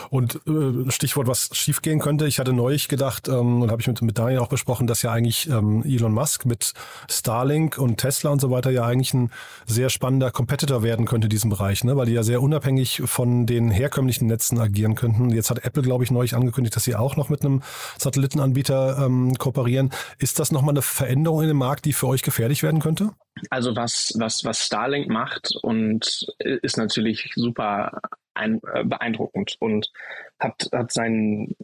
Und 0.09 0.39
äh, 0.47 0.91
Stichwort, 0.91 1.27
was 1.27 1.49
schiefgehen 1.53 1.99
könnte. 1.99 2.27
Ich 2.27 2.37
hatte 2.37 2.53
neulich 2.53 2.87
gedacht 2.87 3.27
ähm, 3.27 3.63
und 3.63 3.71
habe 3.71 3.81
ich 3.81 3.87
mit, 3.87 4.01
mit 4.01 4.17
Daniel 4.17 4.39
auch 4.39 4.47
besprochen, 4.47 4.85
dass 4.85 5.01
ja 5.01 5.11
eigentlich 5.11 5.49
ähm, 5.49 5.83
Elon 5.83 6.13
Musk 6.13 6.45
mit 6.45 6.73
Starlink 7.09 7.79
und 7.79 7.97
Tesla 7.97 8.29
und 8.29 8.39
so 8.39 8.51
weiter 8.51 8.69
ja 8.69 8.85
eigentlich 8.85 9.13
ein 9.13 9.31
sehr 9.65 9.89
spannender 9.89 10.29
Competitor 10.29 10.83
werden 10.83 11.05
könnte 11.05 11.25
in 11.25 11.31
diesem 11.31 11.49
Bereich, 11.49 11.83
ne? 11.83 11.97
weil 11.97 12.05
die 12.05 12.13
ja 12.13 12.23
sehr 12.23 12.41
unabhängig 12.41 13.01
von 13.05 13.47
den 13.47 13.71
herkömmlichen 13.71 14.27
Netzen 14.27 14.59
agieren 14.59 14.93
könnten. 14.93 15.31
Jetzt 15.31 15.49
hat 15.49 15.65
Apple, 15.65 15.81
glaube 15.81 16.03
ich, 16.03 16.11
neulich 16.11 16.35
angekündigt, 16.35 16.75
dass 16.75 16.83
sie 16.83 16.95
auch 16.95 17.15
noch 17.15 17.29
mit 17.29 17.43
einem 17.43 17.63
Satellitenanbieter 17.97 19.03
ähm, 19.03 19.33
kooperieren. 19.35 19.89
Ist 20.19 20.39
das 20.39 20.51
nochmal 20.51 20.73
eine 20.73 20.83
Veränderung 20.83 21.41
in 21.41 21.47
dem 21.47 21.57
Markt, 21.57 21.85
die 21.85 21.93
für 21.93 22.07
euch 22.07 22.21
gefährlich 22.21 22.61
werden 22.61 22.79
könnte? 22.79 23.11
Also 23.49 23.75
was, 23.75 24.13
was, 24.17 24.43
was 24.43 24.65
Starlink 24.65 25.07
macht 25.09 25.55
und 25.61 26.27
ist 26.39 26.77
natürlich 26.77 27.31
super 27.35 28.01
ein, 28.33 28.61
äh, 28.73 28.83
beeindruckend 28.83 29.55
und 29.59 29.91
hat, 30.39 30.69
hat 30.71 30.91
seinen, 30.91 31.55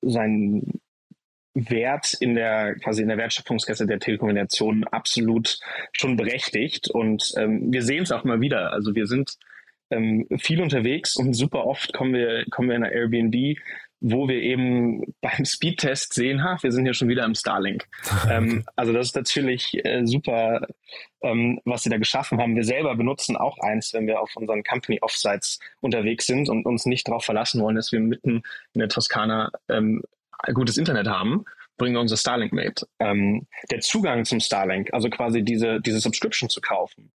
seinen 0.00 0.80
Wert 1.54 2.14
in 2.14 2.34
der 2.34 2.74
quasi 2.76 3.02
in 3.02 3.08
der 3.08 3.16
Wertschöpfungskette 3.16 3.86
der 3.86 4.00
Telekommunikation 4.00 4.84
absolut 4.84 5.58
schon 5.92 6.16
berechtigt 6.16 6.90
und 6.90 7.32
ähm, 7.36 7.72
wir 7.72 7.82
sehen 7.82 8.02
es 8.02 8.10
auch 8.10 8.24
immer 8.24 8.40
wieder. 8.40 8.72
Also 8.72 8.94
wir 8.96 9.06
sind 9.06 9.38
ähm, 9.90 10.26
viel 10.38 10.60
unterwegs 10.60 11.14
und 11.14 11.34
super 11.34 11.64
oft 11.64 11.92
kommen 11.92 12.12
wir 12.12 12.44
kommen 12.50 12.68
wir 12.68 12.76
in 12.76 12.82
einer 12.82 12.92
Airbnb 12.92 13.56
wo 14.06 14.28
wir 14.28 14.36
eben 14.36 15.02
beim 15.22 15.44
Speedtest 15.44 16.12
sehen, 16.12 16.44
ha, 16.44 16.58
wir 16.60 16.70
sind 16.72 16.84
hier 16.84 16.94
schon 16.94 17.08
wieder 17.08 17.24
im 17.24 17.34
Starlink. 17.34 17.86
Ähm, 18.30 18.64
also 18.74 18.92
das 18.92 19.08
ist 19.08 19.16
natürlich 19.16 19.84
äh, 19.84 20.06
super, 20.06 20.66
ähm, 21.22 21.60
was 21.64 21.82
sie 21.82 21.90
da 21.90 21.98
geschaffen 21.98 22.40
haben. 22.40 22.56
Wir 22.56 22.64
selber 22.64 22.94
benutzen 22.94 23.36
auch 23.36 23.58
eins, 23.58 23.92
wenn 23.92 24.06
wir 24.06 24.20
auf 24.20 24.34
unseren 24.34 24.62
Company 24.62 24.98
Offsites 25.02 25.58
unterwegs 25.80 26.26
sind 26.26 26.48
und 26.48 26.64
uns 26.64 26.86
nicht 26.86 27.06
darauf 27.06 27.24
verlassen 27.24 27.60
wollen, 27.60 27.76
dass 27.76 27.92
wir 27.92 28.00
mitten 28.00 28.42
in 28.72 28.78
der 28.78 28.88
Toskana 28.88 29.50
ähm, 29.68 30.02
gutes 30.54 30.78
Internet 30.78 31.06
haben 31.06 31.44
bringen 31.76 31.94
wir 31.94 32.00
unser 32.00 32.16
Starlink 32.16 32.52
mit. 32.52 32.86
Ähm, 33.00 33.48
der 33.70 33.80
Zugang 33.80 34.24
zum 34.24 34.38
Starlink, 34.38 34.94
also 34.94 35.10
quasi 35.10 35.42
diese, 35.42 35.80
diese 35.80 35.98
Subscription 35.98 36.48
zu 36.48 36.60
kaufen, 36.60 37.10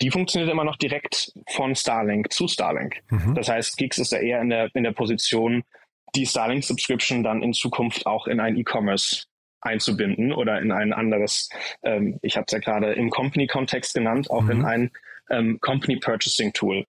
die 0.00 0.10
funktioniert 0.10 0.50
immer 0.50 0.64
noch 0.64 0.76
direkt 0.76 1.32
von 1.50 1.76
Starlink 1.76 2.32
zu 2.32 2.48
Starlink. 2.48 3.00
Mhm. 3.10 3.34
Das 3.34 3.48
heißt, 3.48 3.76
Geeks 3.76 3.98
ist 3.98 4.12
ja 4.12 4.18
eher 4.18 4.40
in 4.40 4.48
der, 4.48 4.74
in 4.74 4.82
der 4.82 4.92
Position, 4.92 5.62
die 6.14 6.26
Starlink 6.26 6.64
Subscription 6.64 7.22
dann 7.22 7.42
in 7.42 7.52
Zukunft 7.52 8.06
auch 8.06 8.26
in 8.26 8.40
ein 8.40 8.56
E-Commerce 8.56 9.24
einzubinden 9.60 10.32
oder 10.32 10.60
in 10.60 10.72
ein 10.72 10.92
anderes, 10.92 11.48
ähm, 11.82 12.18
ich 12.22 12.36
habe 12.36 12.44
es 12.46 12.52
ja 12.52 12.58
gerade 12.58 12.92
im 12.92 13.10
Company-Kontext 13.10 13.94
genannt, 13.94 14.30
auch 14.30 14.42
mhm. 14.42 14.50
in 14.50 14.64
ein 14.64 14.90
ähm, 15.30 15.60
Company 15.60 15.96
Purchasing 15.96 16.52
Tool. 16.52 16.84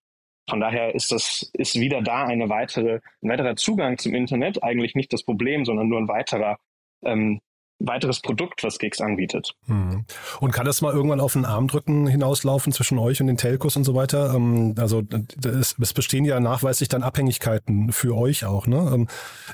Von 0.50 0.60
daher 0.60 0.94
ist 0.94 1.12
das, 1.12 1.50
ist 1.54 1.80
wieder 1.80 2.02
da 2.02 2.26
eine 2.26 2.50
weitere, 2.50 3.00
ein 3.22 3.30
weiterer 3.30 3.56
Zugang 3.56 3.98
zum 3.98 4.14
Internet 4.14 4.62
eigentlich 4.62 4.96
nicht 4.96 5.14
das 5.14 5.24
Problem, 5.24 5.64
sondern 5.64 5.88
nur 5.88 6.00
ein 6.00 6.10
weiterer 6.10 6.58
ähm, 7.06 7.40
weiteres 7.86 8.22
Produkt, 8.22 8.64
was 8.64 8.80
Gigs 8.80 9.02
anbietet. 9.02 9.54
Hm. 9.66 10.06
Und 10.40 10.52
kann 10.52 10.66
das 10.66 10.82
mal 10.82 10.94
irgendwann 10.94 11.20
auf 11.20 11.36
einen 11.36 11.46
Armdrücken 11.46 12.08
hinauslaufen 12.08 12.72
zwischen 12.72 12.98
euch 12.98 13.22
und 13.22 13.28
den 13.28 13.38
Telcos 13.38 13.76
und 13.76 13.84
so 13.84 13.94
weiter? 13.94 14.34
Ähm, 14.34 14.76
also 14.78 15.04
es, 15.44 15.76
es 15.80 15.94
bestehen 15.94 16.26
ja 16.26 16.40
nachweislich 16.40 16.90
dann 16.90 17.04
Abhängigkeiten 17.04 17.92
für 17.92 18.16
euch 18.16 18.46
auch. 18.46 18.68
Ne? 18.68 18.92
Ähm, 18.94 19.08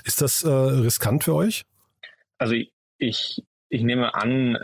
ist 0.04 0.22
das 0.22 0.44
äh, 0.44 0.48
riskant 0.48 1.24
für 1.24 1.34
euch? 1.34 1.64
Also 2.38 2.54
ich, 2.98 3.42
ich 3.68 3.82
nehme 3.82 4.14
an, 4.14 4.58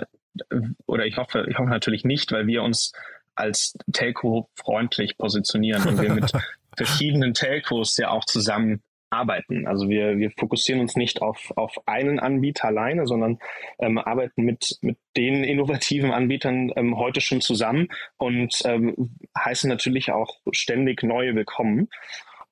oder 0.86 1.06
ich 1.06 1.16
hoffe, 1.16 1.46
ich 1.48 1.58
hoffe 1.58 1.70
natürlich 1.70 2.04
nicht, 2.04 2.32
weil 2.32 2.46
wir 2.46 2.62
uns 2.62 2.92
als 3.34 3.76
Telco 3.92 4.48
freundlich 4.54 5.18
positionieren 5.18 5.86
und 5.86 6.00
wir 6.00 6.12
mit 6.12 6.32
verschiedenen 6.76 7.34
Telcos 7.34 7.96
ja 7.96 8.10
auch 8.10 8.24
zusammen 8.24 8.82
arbeiten. 9.10 9.66
Also 9.66 9.88
wir, 9.88 10.18
wir 10.18 10.30
fokussieren 10.30 10.80
uns 10.80 10.96
nicht 10.96 11.22
auf, 11.22 11.52
auf 11.56 11.76
einen 11.86 12.18
Anbieter 12.18 12.66
alleine, 12.66 13.06
sondern 13.06 13.38
ähm, 13.78 13.98
arbeiten 13.98 14.42
mit, 14.42 14.78
mit 14.82 14.98
den 15.16 15.44
innovativen 15.44 16.10
Anbietern 16.10 16.72
ähm, 16.76 16.96
heute 16.96 17.20
schon 17.20 17.40
zusammen 17.40 17.88
und 18.16 18.62
ähm, 18.64 19.16
heißen 19.38 19.68
natürlich 19.68 20.12
auch 20.12 20.40
ständig 20.52 21.02
neue 21.02 21.34
willkommen. 21.34 21.88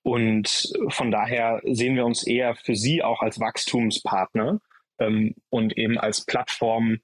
Und 0.03 0.73
von 0.89 1.11
daher 1.11 1.61
sehen 1.65 1.97
wir 1.97 2.05
uns 2.05 2.27
eher 2.27 2.55
für 2.55 2.77
sie 2.77 3.03
auch 3.03 3.23
als 3.23 3.41
Wachstumspartner 3.41 4.61
ähm, 4.99 5.35
und 5.49 5.77
eben 5.77 5.99
als 5.99 6.25
Plattform, 6.27 6.99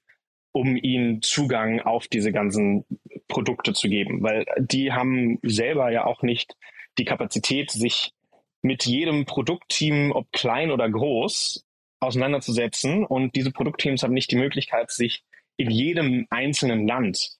um 0.51 0.77
ihnen 0.77 1.21
Zugang 1.21 1.81
auf 1.81 2.07
diese 2.07 2.31
ganzen 2.31 2.85
Produkte 3.27 3.73
zu 3.73 3.89
geben, 3.89 4.21
weil 4.21 4.45
die 4.59 4.91
haben 4.91 5.39
selber 5.43 5.91
ja 5.91 6.05
auch 6.05 6.21
nicht 6.21 6.55
die 6.97 7.05
Kapazität, 7.05 7.71
sich 7.71 8.13
mit 8.61 8.85
jedem 8.85 9.25
Produktteam, 9.25 10.11
ob 10.11 10.31
klein 10.31 10.71
oder 10.71 10.89
groß, 10.89 11.65
auseinanderzusetzen. 11.99 13.05
Und 13.05 13.35
diese 13.35 13.51
Produktteams 13.51 14.03
haben 14.03 14.13
nicht 14.13 14.31
die 14.31 14.37
Möglichkeit, 14.37 14.91
sich 14.91 15.23
in 15.57 15.69
jedem 15.69 16.27
einzelnen 16.29 16.87
Land 16.87 17.37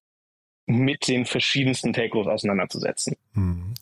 mit 0.67 1.07
den 1.07 1.25
verschiedensten 1.25 1.93
Telcos 1.93 2.27
auseinanderzusetzen. 2.27 3.15
Hm. 3.33 3.73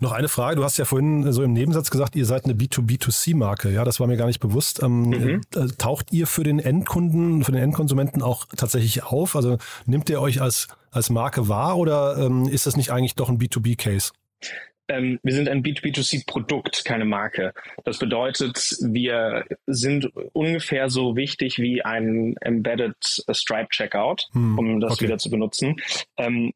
Noch 0.00 0.12
eine 0.12 0.28
Frage. 0.28 0.56
Du 0.56 0.64
hast 0.64 0.78
ja 0.78 0.84
vorhin 0.84 1.32
so 1.32 1.44
im 1.44 1.52
Nebensatz 1.52 1.90
gesagt, 1.90 2.16
ihr 2.16 2.26
seid 2.26 2.44
eine 2.44 2.54
B2B2C-Marke. 2.54 3.70
Ja, 3.70 3.84
das 3.84 4.00
war 4.00 4.08
mir 4.08 4.16
gar 4.16 4.26
nicht 4.26 4.40
bewusst. 4.40 4.82
Ähm, 4.82 5.10
mhm. 5.10 5.40
Äh, 5.54 5.68
taucht 5.78 6.12
ihr 6.12 6.26
für 6.26 6.42
den 6.42 6.58
Endkunden, 6.58 7.44
für 7.44 7.52
den 7.52 7.62
Endkonsumenten 7.62 8.20
auch 8.20 8.46
tatsächlich 8.56 9.04
auf? 9.04 9.36
Also 9.36 9.58
nimmt 9.86 10.10
ihr 10.10 10.20
euch 10.20 10.40
als, 10.42 10.66
als 10.90 11.08
Marke 11.08 11.48
wahr 11.48 11.78
oder 11.78 12.18
ähm, 12.18 12.48
ist 12.48 12.66
das 12.66 12.76
nicht 12.76 12.90
eigentlich 12.90 13.14
doch 13.14 13.28
ein 13.28 13.38
B2B-Case? 13.38 14.10
Ähm, 14.92 15.18
wir 15.22 15.32
sind 15.32 15.48
ein 15.48 15.62
B2B2C-Produkt, 15.62 16.84
keine 16.84 17.04
Marke. 17.04 17.54
Das 17.84 17.98
bedeutet, 17.98 18.76
wir 18.80 19.44
sind 19.66 20.10
ungefähr 20.32 20.90
so 20.90 21.16
wichtig 21.16 21.58
wie 21.58 21.82
ein 21.82 22.36
Embedded 22.40 22.96
Stripe 23.30 23.68
Checkout, 23.70 24.28
hm, 24.32 24.58
um 24.58 24.80
das 24.80 24.92
okay. 24.92 25.04
wieder 25.04 25.18
zu 25.18 25.30
benutzen. 25.30 25.76
Ähm, 26.16 26.52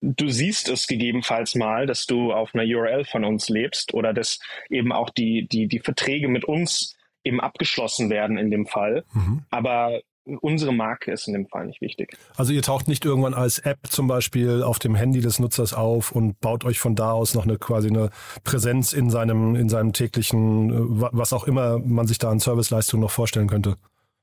du 0.00 0.28
siehst 0.28 0.68
es 0.68 0.86
gegebenenfalls 0.86 1.54
mal, 1.54 1.86
dass 1.86 2.06
du 2.06 2.32
auf 2.32 2.54
einer 2.54 2.64
URL 2.64 3.04
von 3.04 3.24
uns 3.24 3.48
lebst 3.48 3.94
oder 3.94 4.12
dass 4.12 4.38
eben 4.70 4.92
auch 4.92 5.10
die, 5.10 5.48
die, 5.48 5.66
die 5.66 5.80
Verträge 5.80 6.28
mit 6.28 6.44
uns 6.44 6.96
eben 7.24 7.40
abgeschlossen 7.40 8.10
werden 8.10 8.36
in 8.38 8.50
dem 8.50 8.66
Fall. 8.66 9.04
Mhm. 9.14 9.44
Aber 9.50 10.00
unsere 10.40 10.72
Marke 10.72 11.12
ist 11.12 11.26
in 11.26 11.34
dem 11.34 11.46
Fall 11.46 11.66
nicht 11.66 11.80
wichtig. 11.80 12.16
Also 12.36 12.52
ihr 12.52 12.62
taucht 12.62 12.88
nicht 12.88 13.04
irgendwann 13.04 13.34
als 13.34 13.58
App 13.58 13.78
zum 13.88 14.08
Beispiel 14.08 14.62
auf 14.62 14.78
dem 14.78 14.94
Handy 14.94 15.20
des 15.20 15.38
Nutzers 15.38 15.74
auf 15.74 16.12
und 16.12 16.40
baut 16.40 16.64
euch 16.64 16.78
von 16.78 16.94
da 16.94 17.12
aus 17.12 17.34
noch 17.34 17.44
eine 17.44 17.58
quasi 17.58 17.88
eine 17.88 18.10
Präsenz 18.42 18.92
in 18.92 19.10
seinem, 19.10 19.54
in 19.54 19.68
seinem 19.68 19.92
täglichen, 19.92 20.70
äh, 20.70 21.08
was 21.12 21.32
auch 21.32 21.44
immer 21.44 21.78
man 21.78 22.06
sich 22.06 22.18
da 22.18 22.30
an 22.30 22.40
Serviceleistungen 22.40 23.02
noch 23.02 23.10
vorstellen 23.10 23.48
könnte. 23.48 23.76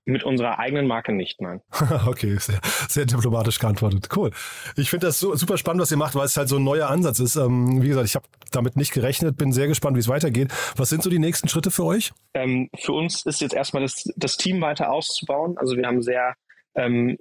Mit 0.05 0.23
unserer 0.23 0.57
eigenen 0.57 0.87
Marke 0.87 1.13
nicht, 1.13 1.41
nein. 1.41 1.61
okay, 2.07 2.35
sehr, 2.39 2.59
sehr 2.89 3.05
diplomatisch 3.05 3.59
geantwortet. 3.59 4.09
Cool. 4.15 4.31
Ich 4.75 4.89
finde 4.89 5.07
das 5.07 5.19
so, 5.19 5.35
super 5.35 5.57
spannend, 5.57 5.81
was 5.81 5.91
ihr 5.91 5.97
macht, 5.97 6.15
weil 6.15 6.25
es 6.25 6.35
halt 6.35 6.49
so 6.49 6.57
ein 6.57 6.63
neuer 6.63 6.89
Ansatz 6.89 7.19
ist. 7.19 7.35
Ähm, 7.35 7.83
wie 7.83 7.89
gesagt, 7.89 8.07
ich 8.07 8.15
habe 8.15 8.25
damit 8.51 8.75
nicht 8.77 8.93
gerechnet, 8.93 9.37
bin 9.37 9.53
sehr 9.53 9.67
gespannt, 9.67 9.95
wie 9.95 9.99
es 9.99 10.07
weitergeht. 10.07 10.51
Was 10.75 10.89
sind 10.89 11.03
so 11.03 11.09
die 11.11 11.19
nächsten 11.19 11.49
Schritte 11.49 11.69
für 11.69 11.85
euch? 11.85 12.13
Ähm, 12.33 12.69
für 12.79 12.93
uns 12.93 13.25
ist 13.27 13.41
jetzt 13.41 13.53
erstmal 13.53 13.83
das, 13.83 14.11
das 14.15 14.37
Team 14.37 14.59
weiter 14.61 14.91
auszubauen. 14.91 15.57
Also 15.59 15.77
wir 15.77 15.85
haben 15.85 16.01
sehr 16.01 16.33
ähm, 16.73 17.17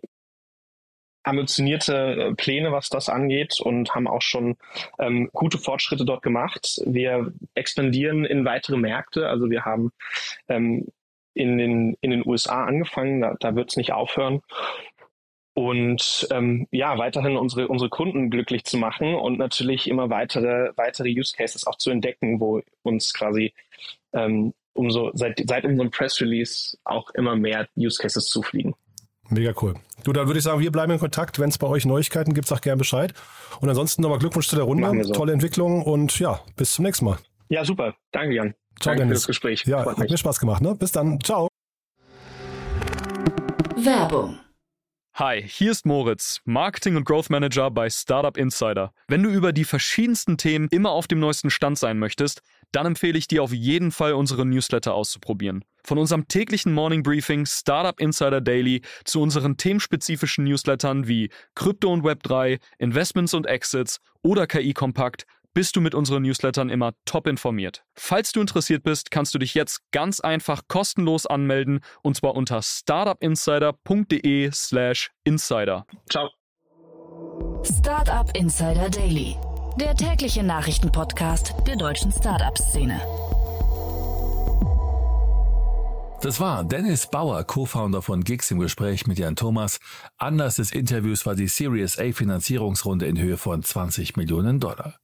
ambitionierte 1.22 1.94
äh, 1.94 2.34
Pläne, 2.34 2.72
was 2.72 2.88
das 2.88 3.08
angeht 3.08 3.60
und 3.60 3.94
haben 3.94 4.08
auch 4.08 4.22
schon 4.22 4.56
ähm, 4.98 5.28
gute 5.32 5.58
Fortschritte 5.58 6.04
dort 6.04 6.22
gemacht. 6.22 6.80
Wir 6.86 7.32
expandieren 7.54 8.24
in 8.24 8.44
weitere 8.44 8.76
Märkte. 8.76 9.28
Also 9.28 9.50
wir 9.50 9.64
haben 9.64 9.90
ähm, 10.48 10.86
in 11.34 11.58
den, 11.58 11.96
in 12.00 12.10
den 12.10 12.26
USA 12.26 12.64
angefangen, 12.64 13.20
da, 13.20 13.36
da 13.40 13.54
wird 13.54 13.70
es 13.70 13.76
nicht 13.76 13.92
aufhören. 13.92 14.40
Und 15.54 16.28
ähm, 16.30 16.68
ja, 16.70 16.96
weiterhin 16.96 17.36
unsere, 17.36 17.68
unsere 17.68 17.90
Kunden 17.90 18.30
glücklich 18.30 18.64
zu 18.64 18.78
machen 18.78 19.14
und 19.14 19.38
natürlich 19.38 19.88
immer 19.88 20.08
weitere, 20.08 20.70
weitere 20.76 21.08
Use 21.08 21.34
Cases 21.36 21.66
auch 21.66 21.76
zu 21.76 21.90
entdecken, 21.90 22.40
wo 22.40 22.62
uns 22.82 23.12
quasi 23.12 23.52
ähm, 24.12 24.54
umso 24.74 25.10
seit, 25.14 25.42
seit 25.46 25.64
unserem 25.64 25.90
Press 25.90 26.20
Release 26.20 26.78
auch 26.84 27.10
immer 27.10 27.36
mehr 27.36 27.68
Use 27.76 28.00
Cases 28.00 28.26
zufliegen. 28.26 28.74
Mega 29.28 29.52
cool. 29.60 29.74
Du, 30.02 30.12
dann 30.12 30.26
würde 30.26 30.38
ich 30.38 30.44
sagen, 30.44 30.60
wir 30.60 30.72
bleiben 30.72 30.92
in 30.92 30.98
Kontakt. 30.98 31.38
Wenn 31.38 31.50
es 31.50 31.58
bei 31.58 31.66
euch 31.66 31.84
Neuigkeiten 31.84 32.34
gibt, 32.34 32.48
sag 32.48 32.62
gerne 32.62 32.78
Bescheid. 32.78 33.14
Und 33.60 33.68
ansonsten 33.68 34.02
nochmal 34.02 34.18
Glückwunsch 34.18 34.48
zu 34.48 34.56
der 34.56 34.64
Runde. 34.64 35.04
So. 35.04 35.12
Tolle 35.12 35.32
Entwicklung 35.32 35.82
und 35.82 36.18
ja, 36.18 36.40
bis 36.56 36.74
zum 36.74 36.84
nächsten 36.84 37.04
Mal. 37.04 37.18
Ja, 37.50 37.64
super. 37.64 37.96
Danke, 38.12 38.34
Jan. 38.34 38.54
Ciao, 38.80 38.92
Danke 38.92 39.02
Dennis. 39.02 39.08
für 39.08 39.14
das 39.14 39.26
Gespräch. 39.26 39.64
Ja, 39.66 39.84
hat 39.84 39.98
mir 39.98 40.16
Spaß 40.16 40.38
gemacht. 40.38 40.62
Ne? 40.62 40.74
Bis 40.76 40.92
dann. 40.92 41.20
Ciao. 41.20 41.48
Werbung 43.76 44.38
Hi, 45.14 45.42
hier 45.46 45.72
ist 45.72 45.84
Moritz, 45.84 46.40
Marketing 46.46 46.96
und 46.96 47.04
Growth 47.04 47.28
Manager 47.28 47.70
bei 47.70 47.90
Startup 47.90 48.36
Insider. 48.38 48.94
Wenn 49.08 49.22
du 49.22 49.28
über 49.28 49.52
die 49.52 49.64
verschiedensten 49.64 50.38
Themen 50.38 50.68
immer 50.70 50.92
auf 50.92 51.08
dem 51.08 51.18
neuesten 51.18 51.50
Stand 51.50 51.78
sein 51.78 51.98
möchtest, 51.98 52.40
dann 52.72 52.86
empfehle 52.86 53.18
ich 53.18 53.26
dir 53.26 53.42
auf 53.42 53.52
jeden 53.52 53.90
Fall 53.90 54.14
unsere 54.14 54.46
Newsletter 54.46 54.94
auszuprobieren. 54.94 55.62
Von 55.84 55.98
unserem 55.98 56.26
täglichen 56.28 56.72
Morning 56.72 57.02
Briefing 57.02 57.44
Startup 57.44 58.00
Insider 58.00 58.40
Daily 58.40 58.80
zu 59.04 59.20
unseren 59.20 59.58
themenspezifischen 59.58 60.44
Newslettern 60.44 61.06
wie 61.06 61.28
Krypto 61.54 61.92
und 61.92 62.02
Web3, 62.02 62.58
Investments 62.78 63.34
und 63.34 63.46
Exits 63.46 63.98
oder 64.22 64.46
KI 64.46 64.72
Kompakt 64.72 65.26
bist 65.54 65.76
du 65.76 65.80
mit 65.80 65.94
unseren 65.94 66.22
Newslettern 66.22 66.68
immer 66.70 66.92
top 67.04 67.26
informiert. 67.26 67.84
Falls 67.94 68.32
du 68.32 68.40
interessiert 68.40 68.82
bist, 68.82 69.10
kannst 69.10 69.34
du 69.34 69.38
dich 69.38 69.54
jetzt 69.54 69.82
ganz 69.92 70.20
einfach 70.20 70.62
kostenlos 70.68 71.26
anmelden 71.26 71.80
und 72.02 72.16
zwar 72.16 72.34
unter 72.34 72.62
startupinsider.de/slash 72.62 75.10
insider. 75.24 75.84
Ciao. 76.10 76.30
Startup 77.62 78.34
Insider 78.34 78.88
Daily, 78.88 79.36
der 79.78 79.94
tägliche 79.94 80.42
Nachrichtenpodcast 80.42 81.52
der 81.66 81.76
deutschen 81.76 82.10
Startup-Szene. 82.10 82.98
Das 86.22 86.38
war 86.38 86.64
Dennis 86.64 87.06
Bauer, 87.06 87.44
Co-Founder 87.44 88.02
von 88.02 88.24
Gigs 88.24 88.50
im 88.50 88.58
Gespräch 88.58 89.06
mit 89.06 89.18
Jan 89.18 89.36
Thomas. 89.36 89.80
Anlass 90.18 90.56
des 90.56 90.70
Interviews 90.70 91.24
war 91.24 91.34
die 91.34 91.48
Series 91.48 91.98
A 91.98 92.12
Finanzierungsrunde 92.12 93.06
in 93.06 93.18
Höhe 93.18 93.38
von 93.38 93.62
20 93.62 94.16
Millionen 94.16 94.60
Dollar. 94.60 95.00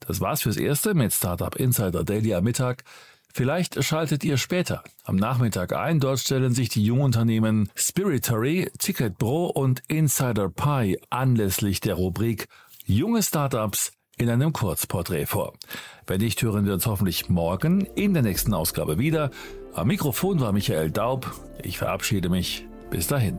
Das 0.00 0.20
war's 0.20 0.42
fürs 0.42 0.56
Erste 0.56 0.94
mit 0.94 1.12
Startup 1.12 1.54
Insider 1.56 2.04
Daily 2.04 2.34
am 2.34 2.44
Mittag. 2.44 2.84
Vielleicht 3.32 3.84
schaltet 3.84 4.24
ihr 4.24 4.36
später 4.36 4.82
am 5.04 5.16
Nachmittag 5.16 5.72
ein. 5.72 6.00
Dort 6.00 6.18
stellen 6.18 6.54
sich 6.54 6.70
die 6.70 6.82
Jungunternehmen 6.82 7.70
Spiritory, 7.74 8.70
Ticket 8.78 9.18
Pro 9.18 9.46
und 9.46 9.82
Insider 9.88 10.48
Pi 10.48 10.98
anlässlich 11.10 11.80
der 11.80 11.94
Rubrik 11.94 12.48
Junge 12.84 13.22
Startups 13.22 13.92
in 14.16 14.30
einem 14.30 14.52
Kurzporträt 14.52 15.26
vor. 15.26 15.52
Wenn 16.06 16.20
nicht, 16.20 16.42
hören 16.42 16.66
wir 16.66 16.72
uns 16.72 16.86
hoffentlich 16.86 17.28
morgen 17.28 17.82
in 17.94 18.14
der 18.14 18.22
nächsten 18.22 18.54
Ausgabe 18.54 18.98
wieder. 18.98 19.30
Am 19.74 19.86
Mikrofon 19.86 20.40
war 20.40 20.52
Michael 20.52 20.90
Daub. 20.90 21.30
Ich 21.62 21.78
verabschiede 21.78 22.28
mich. 22.28 22.66
Bis 22.90 23.06
dahin. 23.06 23.38